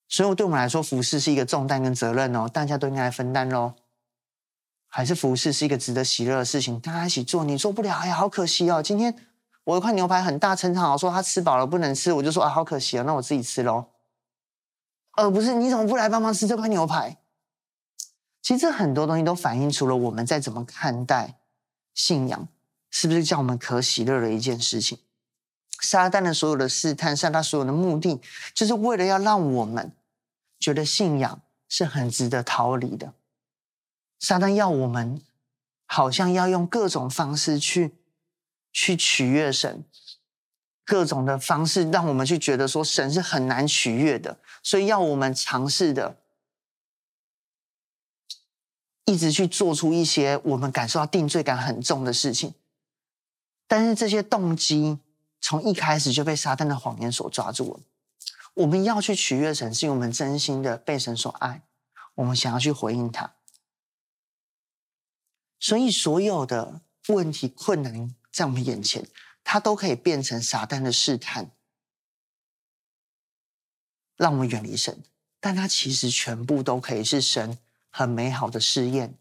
[0.08, 3.74] 所以对我们来说，服侍是一个重担跟责任哦，大家都应该来分担喽。
[4.88, 7.44] 还是服侍是一个值得喜乐的事情，大家一起做。
[7.44, 8.82] 你做不了，哎呀，好可惜哦。
[8.82, 9.14] 今天
[9.64, 13.86] 我一块牛排很大，陈长豪说他吃饱了不能吃，我就说啊，好可惜哦，那我自己吃喽。
[15.12, 17.18] 而不是你怎么不来帮忙吃这块牛排？
[18.44, 21.38] 其实很多东西都反映出了我们在怎么看待
[21.94, 22.46] 信仰，
[22.90, 24.98] 是不是叫我们可喜乐的一件事情？
[25.80, 28.20] 撒旦的所有的试探，撒旦所有的目的，
[28.52, 29.90] 就是为了要让我们
[30.60, 31.40] 觉得信仰
[31.70, 33.14] 是很值得逃离的。
[34.20, 35.22] 撒旦要我们
[35.86, 37.94] 好像要用各种方式去
[38.70, 39.82] 去取悦神，
[40.84, 46.18] 各种的方式让我们去觉得说神是很难取悦的，所以要我们尝试的
[49.04, 52.54] 一直去做出一些我们感受到定罪感很重的事情。
[53.66, 54.98] 但是这些动机
[55.40, 57.80] 从一开始就被撒旦的谎言所抓住了。
[58.54, 61.62] 我们要去取悦神，是因为我们真心的被神所爱，
[62.14, 63.34] 我们想要去回应他。
[65.58, 69.08] 所以，所有的问题、困难在我们眼前，
[69.42, 71.50] 它都可以变成撒旦的试探，
[74.16, 75.02] 让我们远离神。
[75.40, 77.58] 但它其实全部都可以是神
[77.96, 79.14] 很美好的试验，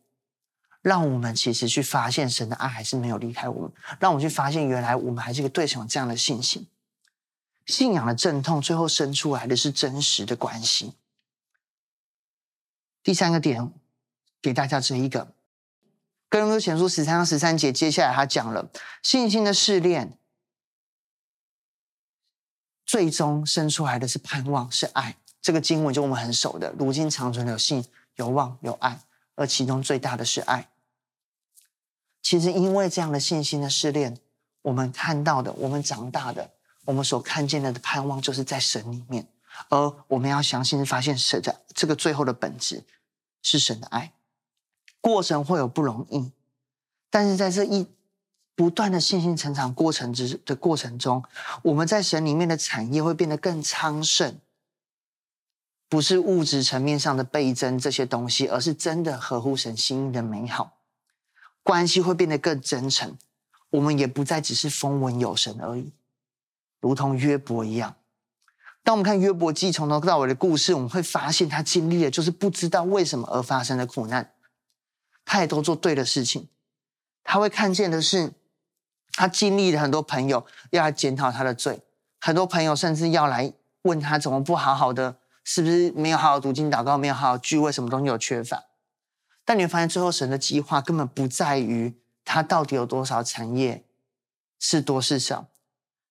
[0.82, 6.65] 让我们其实去发现神的爱还是没有离开我们，让我们去发现原来我们还是一个对神有这样的信心。
[7.67, 10.95] 信仰的阵痛，最后生出来的是真实的关系。
[13.03, 13.71] 第三个点，
[14.41, 15.36] 给大家这一个。
[16.28, 18.71] 哥林多前书十三章十三节，接下来他讲了
[19.03, 20.17] 信心的试炼，
[22.84, 25.17] 最终生出来的是盼望，是爱。
[25.39, 27.86] 这个经文就我们很熟的，如今长存有信、
[28.16, 28.99] 有望、有爱，
[29.36, 30.70] 而其中最大的是爱。
[32.22, 34.18] 其实因为这样的信心的试炼，
[34.61, 36.51] 我们看到的，我们长大的，
[36.86, 39.28] 我们所看见的盼望，就是在神里面。
[39.70, 42.84] 而我们要相信，发现神的这个最后的本质
[43.41, 44.14] 是神的爱。
[44.99, 46.32] 过程会有不容易，
[47.09, 47.88] 但是在这一
[48.55, 51.24] 不断的信心成长过程之的过程中，
[51.61, 54.39] 我们在神里面的产业会变得更昌盛，
[55.94, 60.80] 不是物质层面上的倍增这些东西，而是真的合乎神心意的美好
[61.62, 63.16] 关系会变得更真诚。
[63.70, 65.94] 我们也不再只是风闻有神而已，
[66.82, 67.96] 如同约伯一样。
[68.84, 74.32] 当我们看约伯记从头到尾的故事，我们会发现他经历的就是不知道为什么而发生的苦难。
[75.24, 76.50] 他也都做对的事情，
[77.24, 78.34] 他会看见的是，
[79.12, 81.84] 他经历了很多朋友要来检讨他的罪，
[82.20, 88.64] 很多朋友甚至要来问他怎么不好好的，是不是没有好好读经祷告，没有好好聚会，什么东西有缺乏？
[89.46, 93.86] 但你会发现，最后神的计划根本不在于他到底有多少产业，
[94.60, 95.50] 是多是少，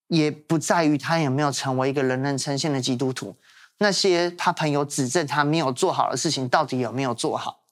[0.09, 3.37] 也不在于他有没有成为一个人人称羡的基督徒。
[3.79, 7.63] 那些他朋友指证他没有做好的事情，到底有没有做好？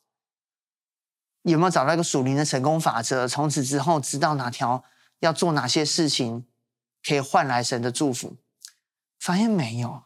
[1.43, 3.29] 有没有找到一个属灵的成功法则？
[3.29, 4.83] 从此之后，知道哪条
[5.21, 6.47] 要做哪些事情，
[7.07, 8.37] 可以换来神的祝福？
[9.19, 10.03] 发现没有，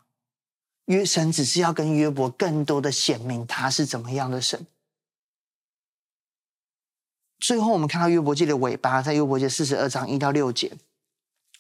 [0.87, 4.67] 约神只是要跟约伯更多的显明他是怎么样的神。
[7.41, 10.73] 最后，我们看到约伯记的尾巴，在约伯记四十二章一到六节，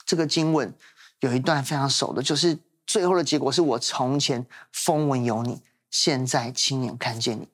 [0.06, 0.72] 这个经文
[1.20, 5.60] 有一段非常熟的，就是最后的结果是我从前风闻有你，
[5.90, 7.48] 现在亲眼看见你。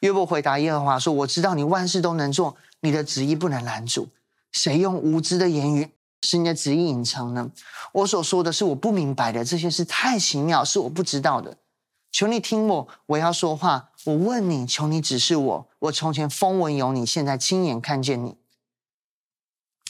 [0.00, 4.08] 约伯回答耶和华说：“我知道你万事都能做，你的旨意不能拦阻。
[4.52, 5.90] 谁用无知的言语
[6.24, 7.50] 是你的旨意隐藏呢？
[7.92, 11.58] 我所说的是我不明白的，这些事太奇妙，是我不知道的。
[12.10, 13.90] 求你听我，我要说话。
[14.04, 15.68] 我问你，求你指示我。
[15.80, 18.36] 我从前风闻有你，现在亲眼看见你。”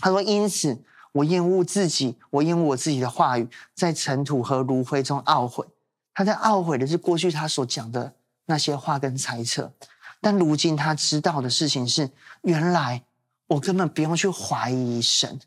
[0.01, 0.83] 他说：“因此
[1.13, 5.65] 我厌恶自己，我厌恶我自己的话语，在尘土和炉灰中懊悔。
[6.13, 8.15] 他在懊悔的是过去他所讲的
[8.47, 9.73] 那些话跟猜测。”
[10.21, 12.11] 但如今他知道的事情是，
[12.43, 13.03] 原来
[13.49, 15.39] 我根本不用去怀疑神，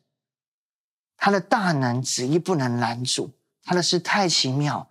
[1.17, 3.31] 他的大能旨意不能拦阻，
[3.63, 4.89] 他的事太奇妙，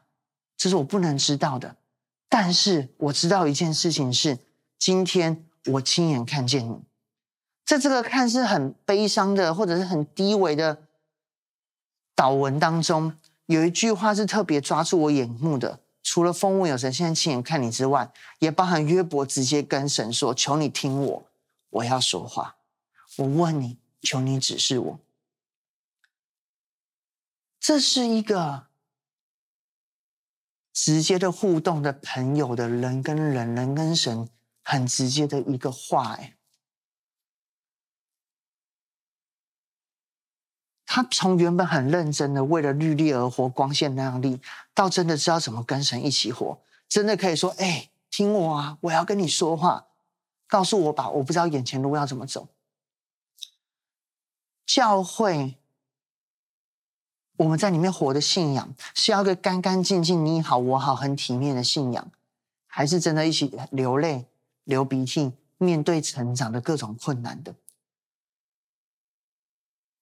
[0.57, 1.77] 这是我不能知道的。
[2.29, 4.39] 但是我知道一件事情是，
[4.79, 6.83] 今天我亲眼看见你，
[7.65, 10.83] 在这个看似很悲伤的或者是很低微的
[12.15, 13.17] 祷文当中，
[13.47, 15.81] 有一句话是特别抓住我眼目的。
[16.03, 21.27] 除了风物有神，现在亲眼看你之外，也包含约伯直接跟神说：“求你听我，
[21.71, 22.57] 我要说话。
[23.17, 25.01] 我问你，求你指示我。”
[27.67, 28.69] 这是一个
[30.73, 34.31] 直接的互动的朋友的人跟人，人跟神
[34.63, 36.13] 很直接的一个话。
[36.13, 36.37] 哎，
[40.85, 44.41] 他从原本很认真的为了律例而活，光鲜亮丽，
[44.73, 49.89] 到真的知道怎么跟神一起活，真的可以说：“哎，听我啊，我要跟你说话，
[50.47, 52.49] 告诉我吧，我不知道眼前路要怎么走。”
[54.65, 55.59] 教会，
[57.37, 62.11] 我们在里面活的信仰，是要个干干净净、你好我好、很体面的信仰，
[62.67, 64.27] 还是真的一起流泪、
[64.65, 67.55] 流鼻涕，面对成长的各种困难的？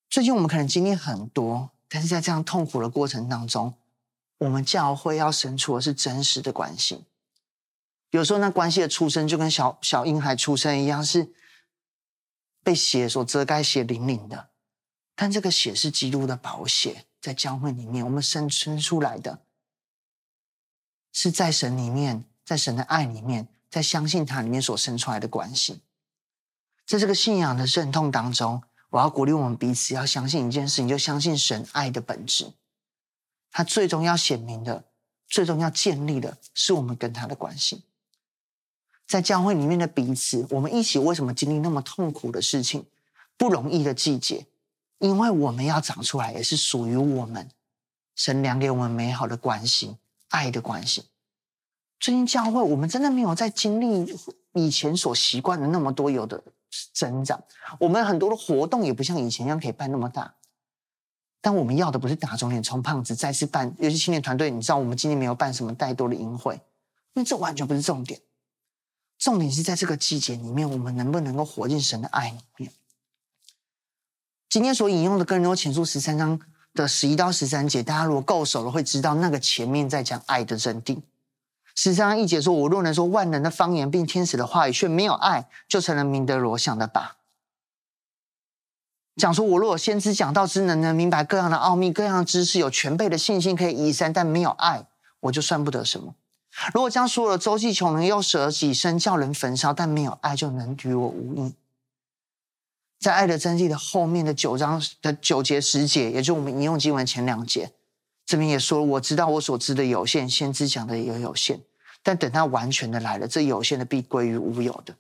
[0.09, 3.74] 最近我们可能经历很多，但是在这样痛苦的过程当中，
[4.39, 7.05] 我们教会要生出的是真实的关系。
[8.11, 11.32] 有时候那关系的出生就跟小小婴孩出生一样，是
[12.62, 14.51] 被血所遮盖、血淋淋的。
[15.16, 19.39] 但这个血是基督的宝血，在教会里面，我们生生出来的，
[21.11, 25.81] 是在神里面，在神的爱里面，在相信他里面所生出来的关系。
[26.85, 28.62] 在这个信仰的阵痛当中。
[28.91, 32.53] 我要鼓励我们彼此，要相信一件事情，就相信神爱的本质。
[33.51, 34.85] 他最终要显明的，
[35.27, 37.83] 最终要建立的，是我们跟他的关系。
[39.05, 42.87] 在教会里面的彼此，我们一起为什么经历那么痛苦的事情，
[43.37, 44.47] 不容易的季节？
[45.05, 47.51] 因为我们要长出来，也是属于我们
[48.15, 49.99] 神量给我们美好的关系，
[50.31, 51.05] 爱的关系。
[52.01, 54.17] 最近教会，我们真的没有在经历
[54.55, 56.43] 以前所习惯的那么多有的。
[56.93, 57.41] 增长，
[57.79, 60.35] 我们很多的活动也不像以前一样可以办那么大，
[61.41, 63.73] 但我们要的不是打肿脸充胖子，再次办。
[63.79, 66.55] 尤其青年团队，你知道我们今年没有办什么太多的营会，
[67.13, 68.21] 因为这完全不是重点。
[69.19, 72.73] 重点是在这个季节里面，我们能不能够活进神的爱里面。
[74.55, 76.39] 今天所引用的哥林多前书十三章
[76.75, 81.03] 的十一到十三节，大家如果够熟了，会知道那个前面在讲爱的真谛。
[81.75, 87.03] 十三章一节说：“我若能说万能的方言，并天使的话语，却没有爱，就成了鸣得锣响的鈸。”
[89.21, 94.87] 讲说：“我若有先知讲道之能，能明白各样的奥秘、各样的知识，有全备的信心可以移山，但没有爱，
[95.19, 96.15] 我就算不得什么。
[96.73, 101.53] 如果将所有的周济穷人，又舍己身叫人焚烧，但没有爱，就能与我无益。”
[103.05, 107.71] 在爱的真谛的后面的九章的九节十节，也就是我们引用经文前两节。
[108.25, 111.61] 这边也说，我知道我所知的有限，先知讲的也有限，
[112.03, 114.97] 但等他完全的来了，这有限的必归于无有的。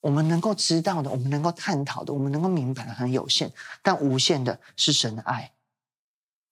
[0.00, 3.50] 我们能够知道的，我们能够探讨的，我们能够明白的很有限，
[3.82, 5.52] 但无限的是神的爱，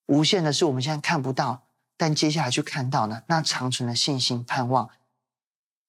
[0.07, 1.67] 无限的是我们现在看不到，
[1.99, 4.89] 但接下来去看到呢，那长存的信心、盼望，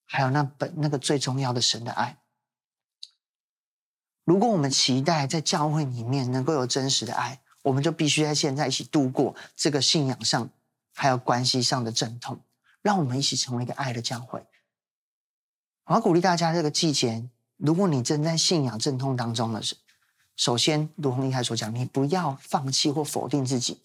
[0.04, 2.18] 还有那本那个最重要的神的爱。
[4.28, 10.50] 如果我们期待在教会里面能够有真实的爱，我们就必须在现在一起度过这个信仰上
[10.94, 12.42] 还有关系上的阵痛，
[12.82, 14.46] 让我们一起成为一个爱的教会。
[15.86, 19.78] 我要鼓励大家，这个季节，如果你正在信仰阵痛当中的是，
[20.36, 23.80] 首先，如同一开始所讲，你不要放弃或否定自己，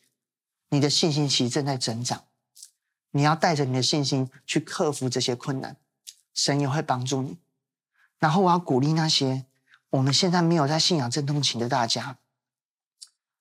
[0.70, 2.24] 你的信心其实正在增长，
[3.12, 5.76] 你要带着你的信心去克服这些困难，
[6.34, 7.38] 神也会帮助你。
[8.18, 9.46] 然后，我要鼓励那些
[9.92, 12.16] 我们现在没有在信仰阵痛期的大家。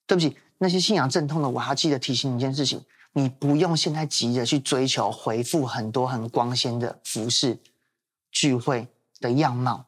[0.06, 2.84] 对不起，那些信仰阵痛的，我还要记得提醒你一件事情：
[3.14, 7.58] 你不用现在急着去追求回复很多很光鲜的服饰
[8.32, 8.90] 聚会
[9.22, 9.86] 的样貌，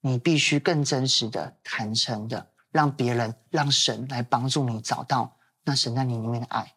[0.00, 6.74] 你必须更真实的、坦诚的，让别人、让神来帮助你找到那神在你里面的爱。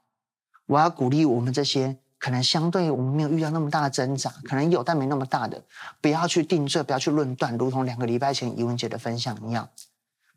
[0.66, 5.64] 我要鼓励我们这些可能相对我们没有遇到那么大的挣扎，可能有但没那么大的，
[6.02, 9.70] 不要去定罪，不要去论断，如同两个礼拜前怡文姐的分享一样。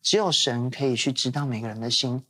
[0.03, 2.23] 只有神可以去知道每个人的心，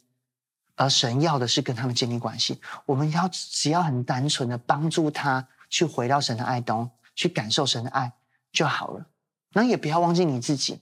[0.76, 2.60] 而神要的是跟他们建立关系。
[2.86, 8.12] 我们要只要很单纯的帮助他去回到神的爱中，去感受神的爱
[8.52, 9.06] 就好了。
[9.54, 10.78] 那也不要忘记你自己。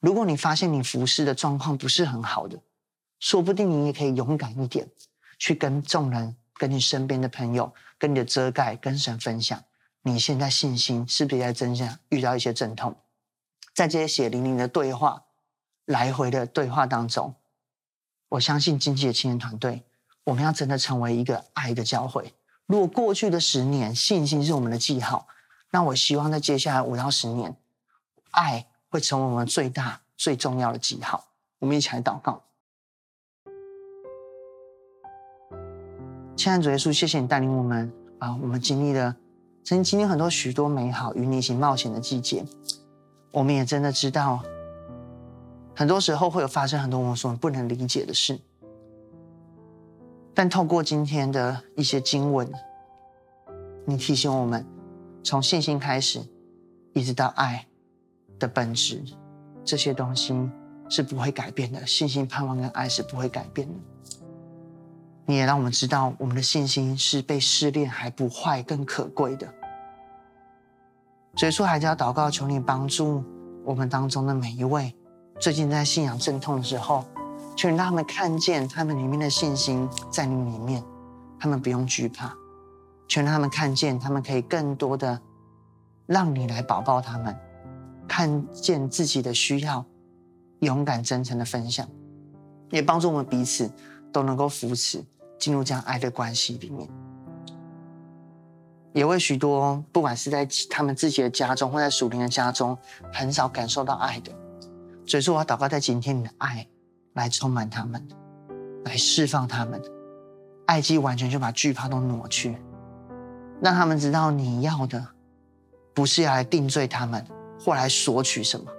[0.00, 2.58] 如果你发现你服侍的状况不是很好的，
[3.20, 4.88] 说不定你也可以勇敢一点，
[5.38, 9.62] 去跟众人、跟你身边的朋友、跟你的遮盖、跟神分享，
[10.02, 11.98] 你现在信心是不是在增加？
[12.08, 12.96] 遇到一些阵痛，
[13.74, 15.24] 在这些血淋淋的对话。
[15.86, 17.34] 来回的对话当中，
[18.30, 19.82] 我相信经济的青年团队，
[20.24, 22.32] 我们要真的成为一个爱的教会。
[22.64, 25.28] 如果过去的十年信心是我们的记号，
[25.72, 27.54] 那我希望在接下来五到十年，
[28.30, 31.28] 爱会成为我们最大最重要的记号。
[31.58, 32.42] 我们一起来祷告。
[36.36, 38.36] 亲爱的主耶稣，谢谢你带领我们啊！
[38.42, 39.14] 我们经历了
[39.62, 42.44] 曾经经历很多许多美好与你一起冒险的季节，
[43.30, 44.42] 我们也真的知道。
[45.76, 48.38] 很多时候会有发生很多我们所不能理解的事，
[50.34, 52.52] 但透过今天的一些经文，
[53.84, 54.66] 你提醒我们，
[55.22, 56.20] 从信心开始，
[56.92, 57.66] 一直到爱
[58.38, 59.02] 的本质，
[59.64, 60.34] 这些东西
[60.88, 63.74] 是不会改变的，信心、盼望跟爱是不会改变的。
[65.26, 69.48] 你也让我们知道，我们的信心是被试炼还不坏更可贵的。
[71.36, 73.24] 所以说，还是要祷告，求你帮助
[73.64, 74.94] 我们当中的每一位，
[75.40, 77.04] 最近在信仰阵痛的时候，
[77.56, 80.84] 求你让他们看见他们里面的信心在你里面，
[81.40, 82.32] 他们不用惧怕，
[83.08, 85.20] 求让他们看见，他们可以更多的
[86.06, 87.34] 让你来保抱他们，
[88.06, 89.84] 看见自己的需要，
[90.60, 91.88] 勇敢真诚的分享，
[92.70, 93.68] 也帮助我们彼此
[94.12, 95.04] 都能够扶持
[95.38, 96.88] 进入这样爱的关系里面。
[98.92, 102.78] 也为许多不管是在他们自己的家中，或在属灵的家中，
[103.12, 104.30] 很少感受到爱的，
[105.04, 106.64] 所以说我要祷告，在今天你的爱
[107.14, 108.06] 来充满他们，
[108.84, 109.82] 来释放他们，
[110.66, 112.56] 爱既完全就把惧怕都挪去，
[113.60, 115.04] 让他们知道你要的
[115.92, 117.26] 不是要来定罪他们，
[117.58, 118.70] 或来索取什么，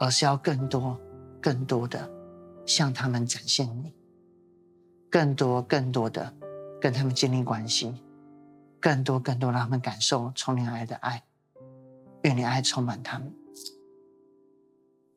[0.00, 0.98] 而是要更多、
[1.40, 2.10] 更多的
[2.66, 3.93] 向他们展现你，
[5.14, 6.34] 更多、更多的
[6.80, 7.94] 跟他们建立关系。
[8.80, 11.22] 更多、更多让他们感受从你来的爱，
[12.22, 13.32] 愿你爱充满他们。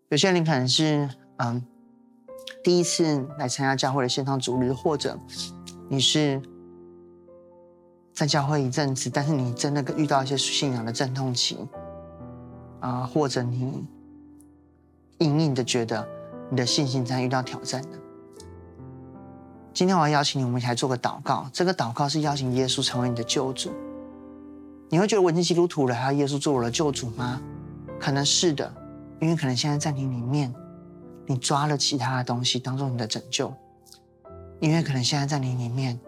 [0.09, 1.65] 有些人可能是嗯
[2.63, 5.19] 第一次来参加教会的线上主日，或者
[5.89, 6.39] 你是
[8.13, 11.57] 在教会一阵子，但是你真的遇到一些信仰的阵痛期
[12.81, 13.83] 啊、或者你
[15.17, 16.07] 隐隐的觉得
[16.51, 18.06] 你的信心在遇到挑战的。
[19.77, 21.47] 今天我要邀请你，我们一起来做个祷告。
[21.53, 23.71] 这个祷告是邀请耶稣成为你的救主。
[24.89, 27.39] 你会觉得我已经基督徒了，还要耶稣做我的救主吗？
[27.99, 28.73] 可能是的，
[29.21, 30.51] 因为可能现在在你里面，
[31.27, 33.53] 你抓了其他的东西当做你的拯救。
[34.59, 35.99] 因为可能现在在你里面，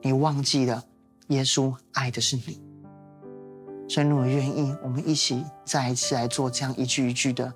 [0.00, 0.82] 你忘记了
[1.28, 2.60] 耶稣爱的是你。
[3.88, 7.54] 所以，如果愿意，我们一起再一次来做这样一句一句的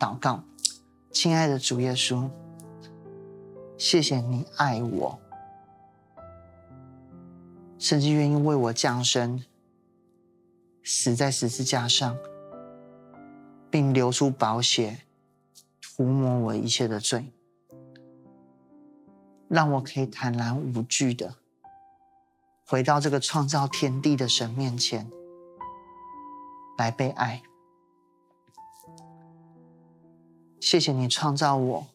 [0.00, 0.42] 祷告。
[1.12, 2.28] 亲爱的主耶稣。
[3.80, 5.18] 谢谢你爱我，
[7.78, 9.42] 甚至愿意为我降生，
[10.84, 12.14] 死在十字架上，
[13.70, 14.98] 并流出宝血，
[15.80, 17.32] 涂抹我一切的罪，
[19.48, 21.36] 让我可以坦然无惧的
[22.66, 25.10] 回到这个创造天地的神面前
[26.76, 27.42] 来被爱。
[30.60, 31.89] 谢谢你创造我。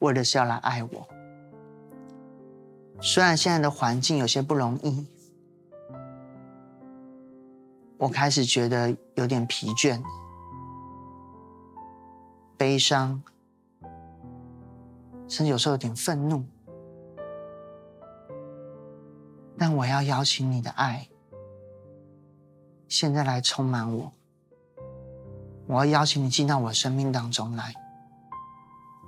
[0.00, 1.08] 为的是要来爱我。
[3.00, 5.06] 虽然现在的环境有些不容易，
[7.96, 10.02] 我开始觉得有点疲倦、
[12.58, 13.22] 悲伤，
[15.28, 16.44] 甚至有时候有点愤怒。
[19.56, 21.08] 但我要邀请你的爱，
[22.88, 24.12] 现在来充满我。
[25.66, 27.74] 我要邀请你进到我生命当中来。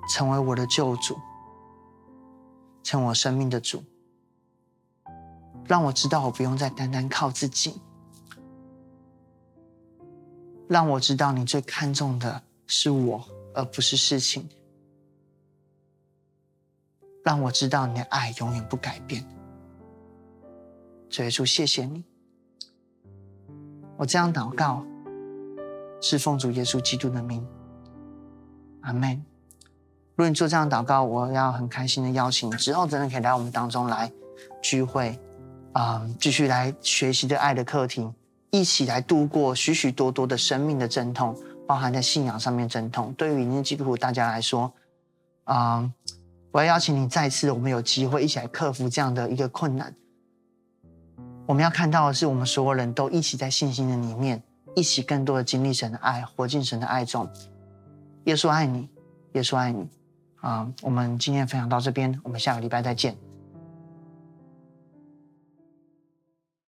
[0.09, 1.17] 成为我的救主，
[2.83, 3.83] 成我生命的主，
[5.65, 7.81] 让我知道我不用再单单靠自己，
[10.67, 13.23] 让我知道你最看重的是我，
[13.53, 14.47] 而不是事情，
[17.23, 19.25] 让我知道你的爱永远不改变。
[21.09, 22.03] 主耶稣，谢谢你，
[23.97, 24.85] 我这样祷告，
[26.01, 27.47] 是奉主耶稣基督的名，
[28.81, 29.23] 阿门。
[30.15, 34.11] 如果你做这样祷告，我要很开心的邀请你，之后真的可以来我们当中来
[34.61, 35.19] 聚会，
[35.71, 38.07] 啊、继续来学习的爱的课题，
[38.51, 41.35] 一起来度过许许多多的生命的阵痛，
[41.67, 43.11] 包含在信仰上面阵痛。
[43.13, 44.71] 对于基督徒大家来说，
[45.45, 45.91] 啊、
[46.51, 49.91] 我要邀请你再次，我们有机会一起来克服这样的一个困难。
[51.47, 54.41] 我们要看到的是，我们所有人都一起在信心的里面，
[54.75, 57.27] 一起更多的经历神的爱，活进神的爱中。
[58.25, 58.87] 耶稣爱你，
[59.31, 59.89] 耶稣爱你。
[60.43, 63.32] 啊，我们今天分享到这边，我们下个礼拜再见。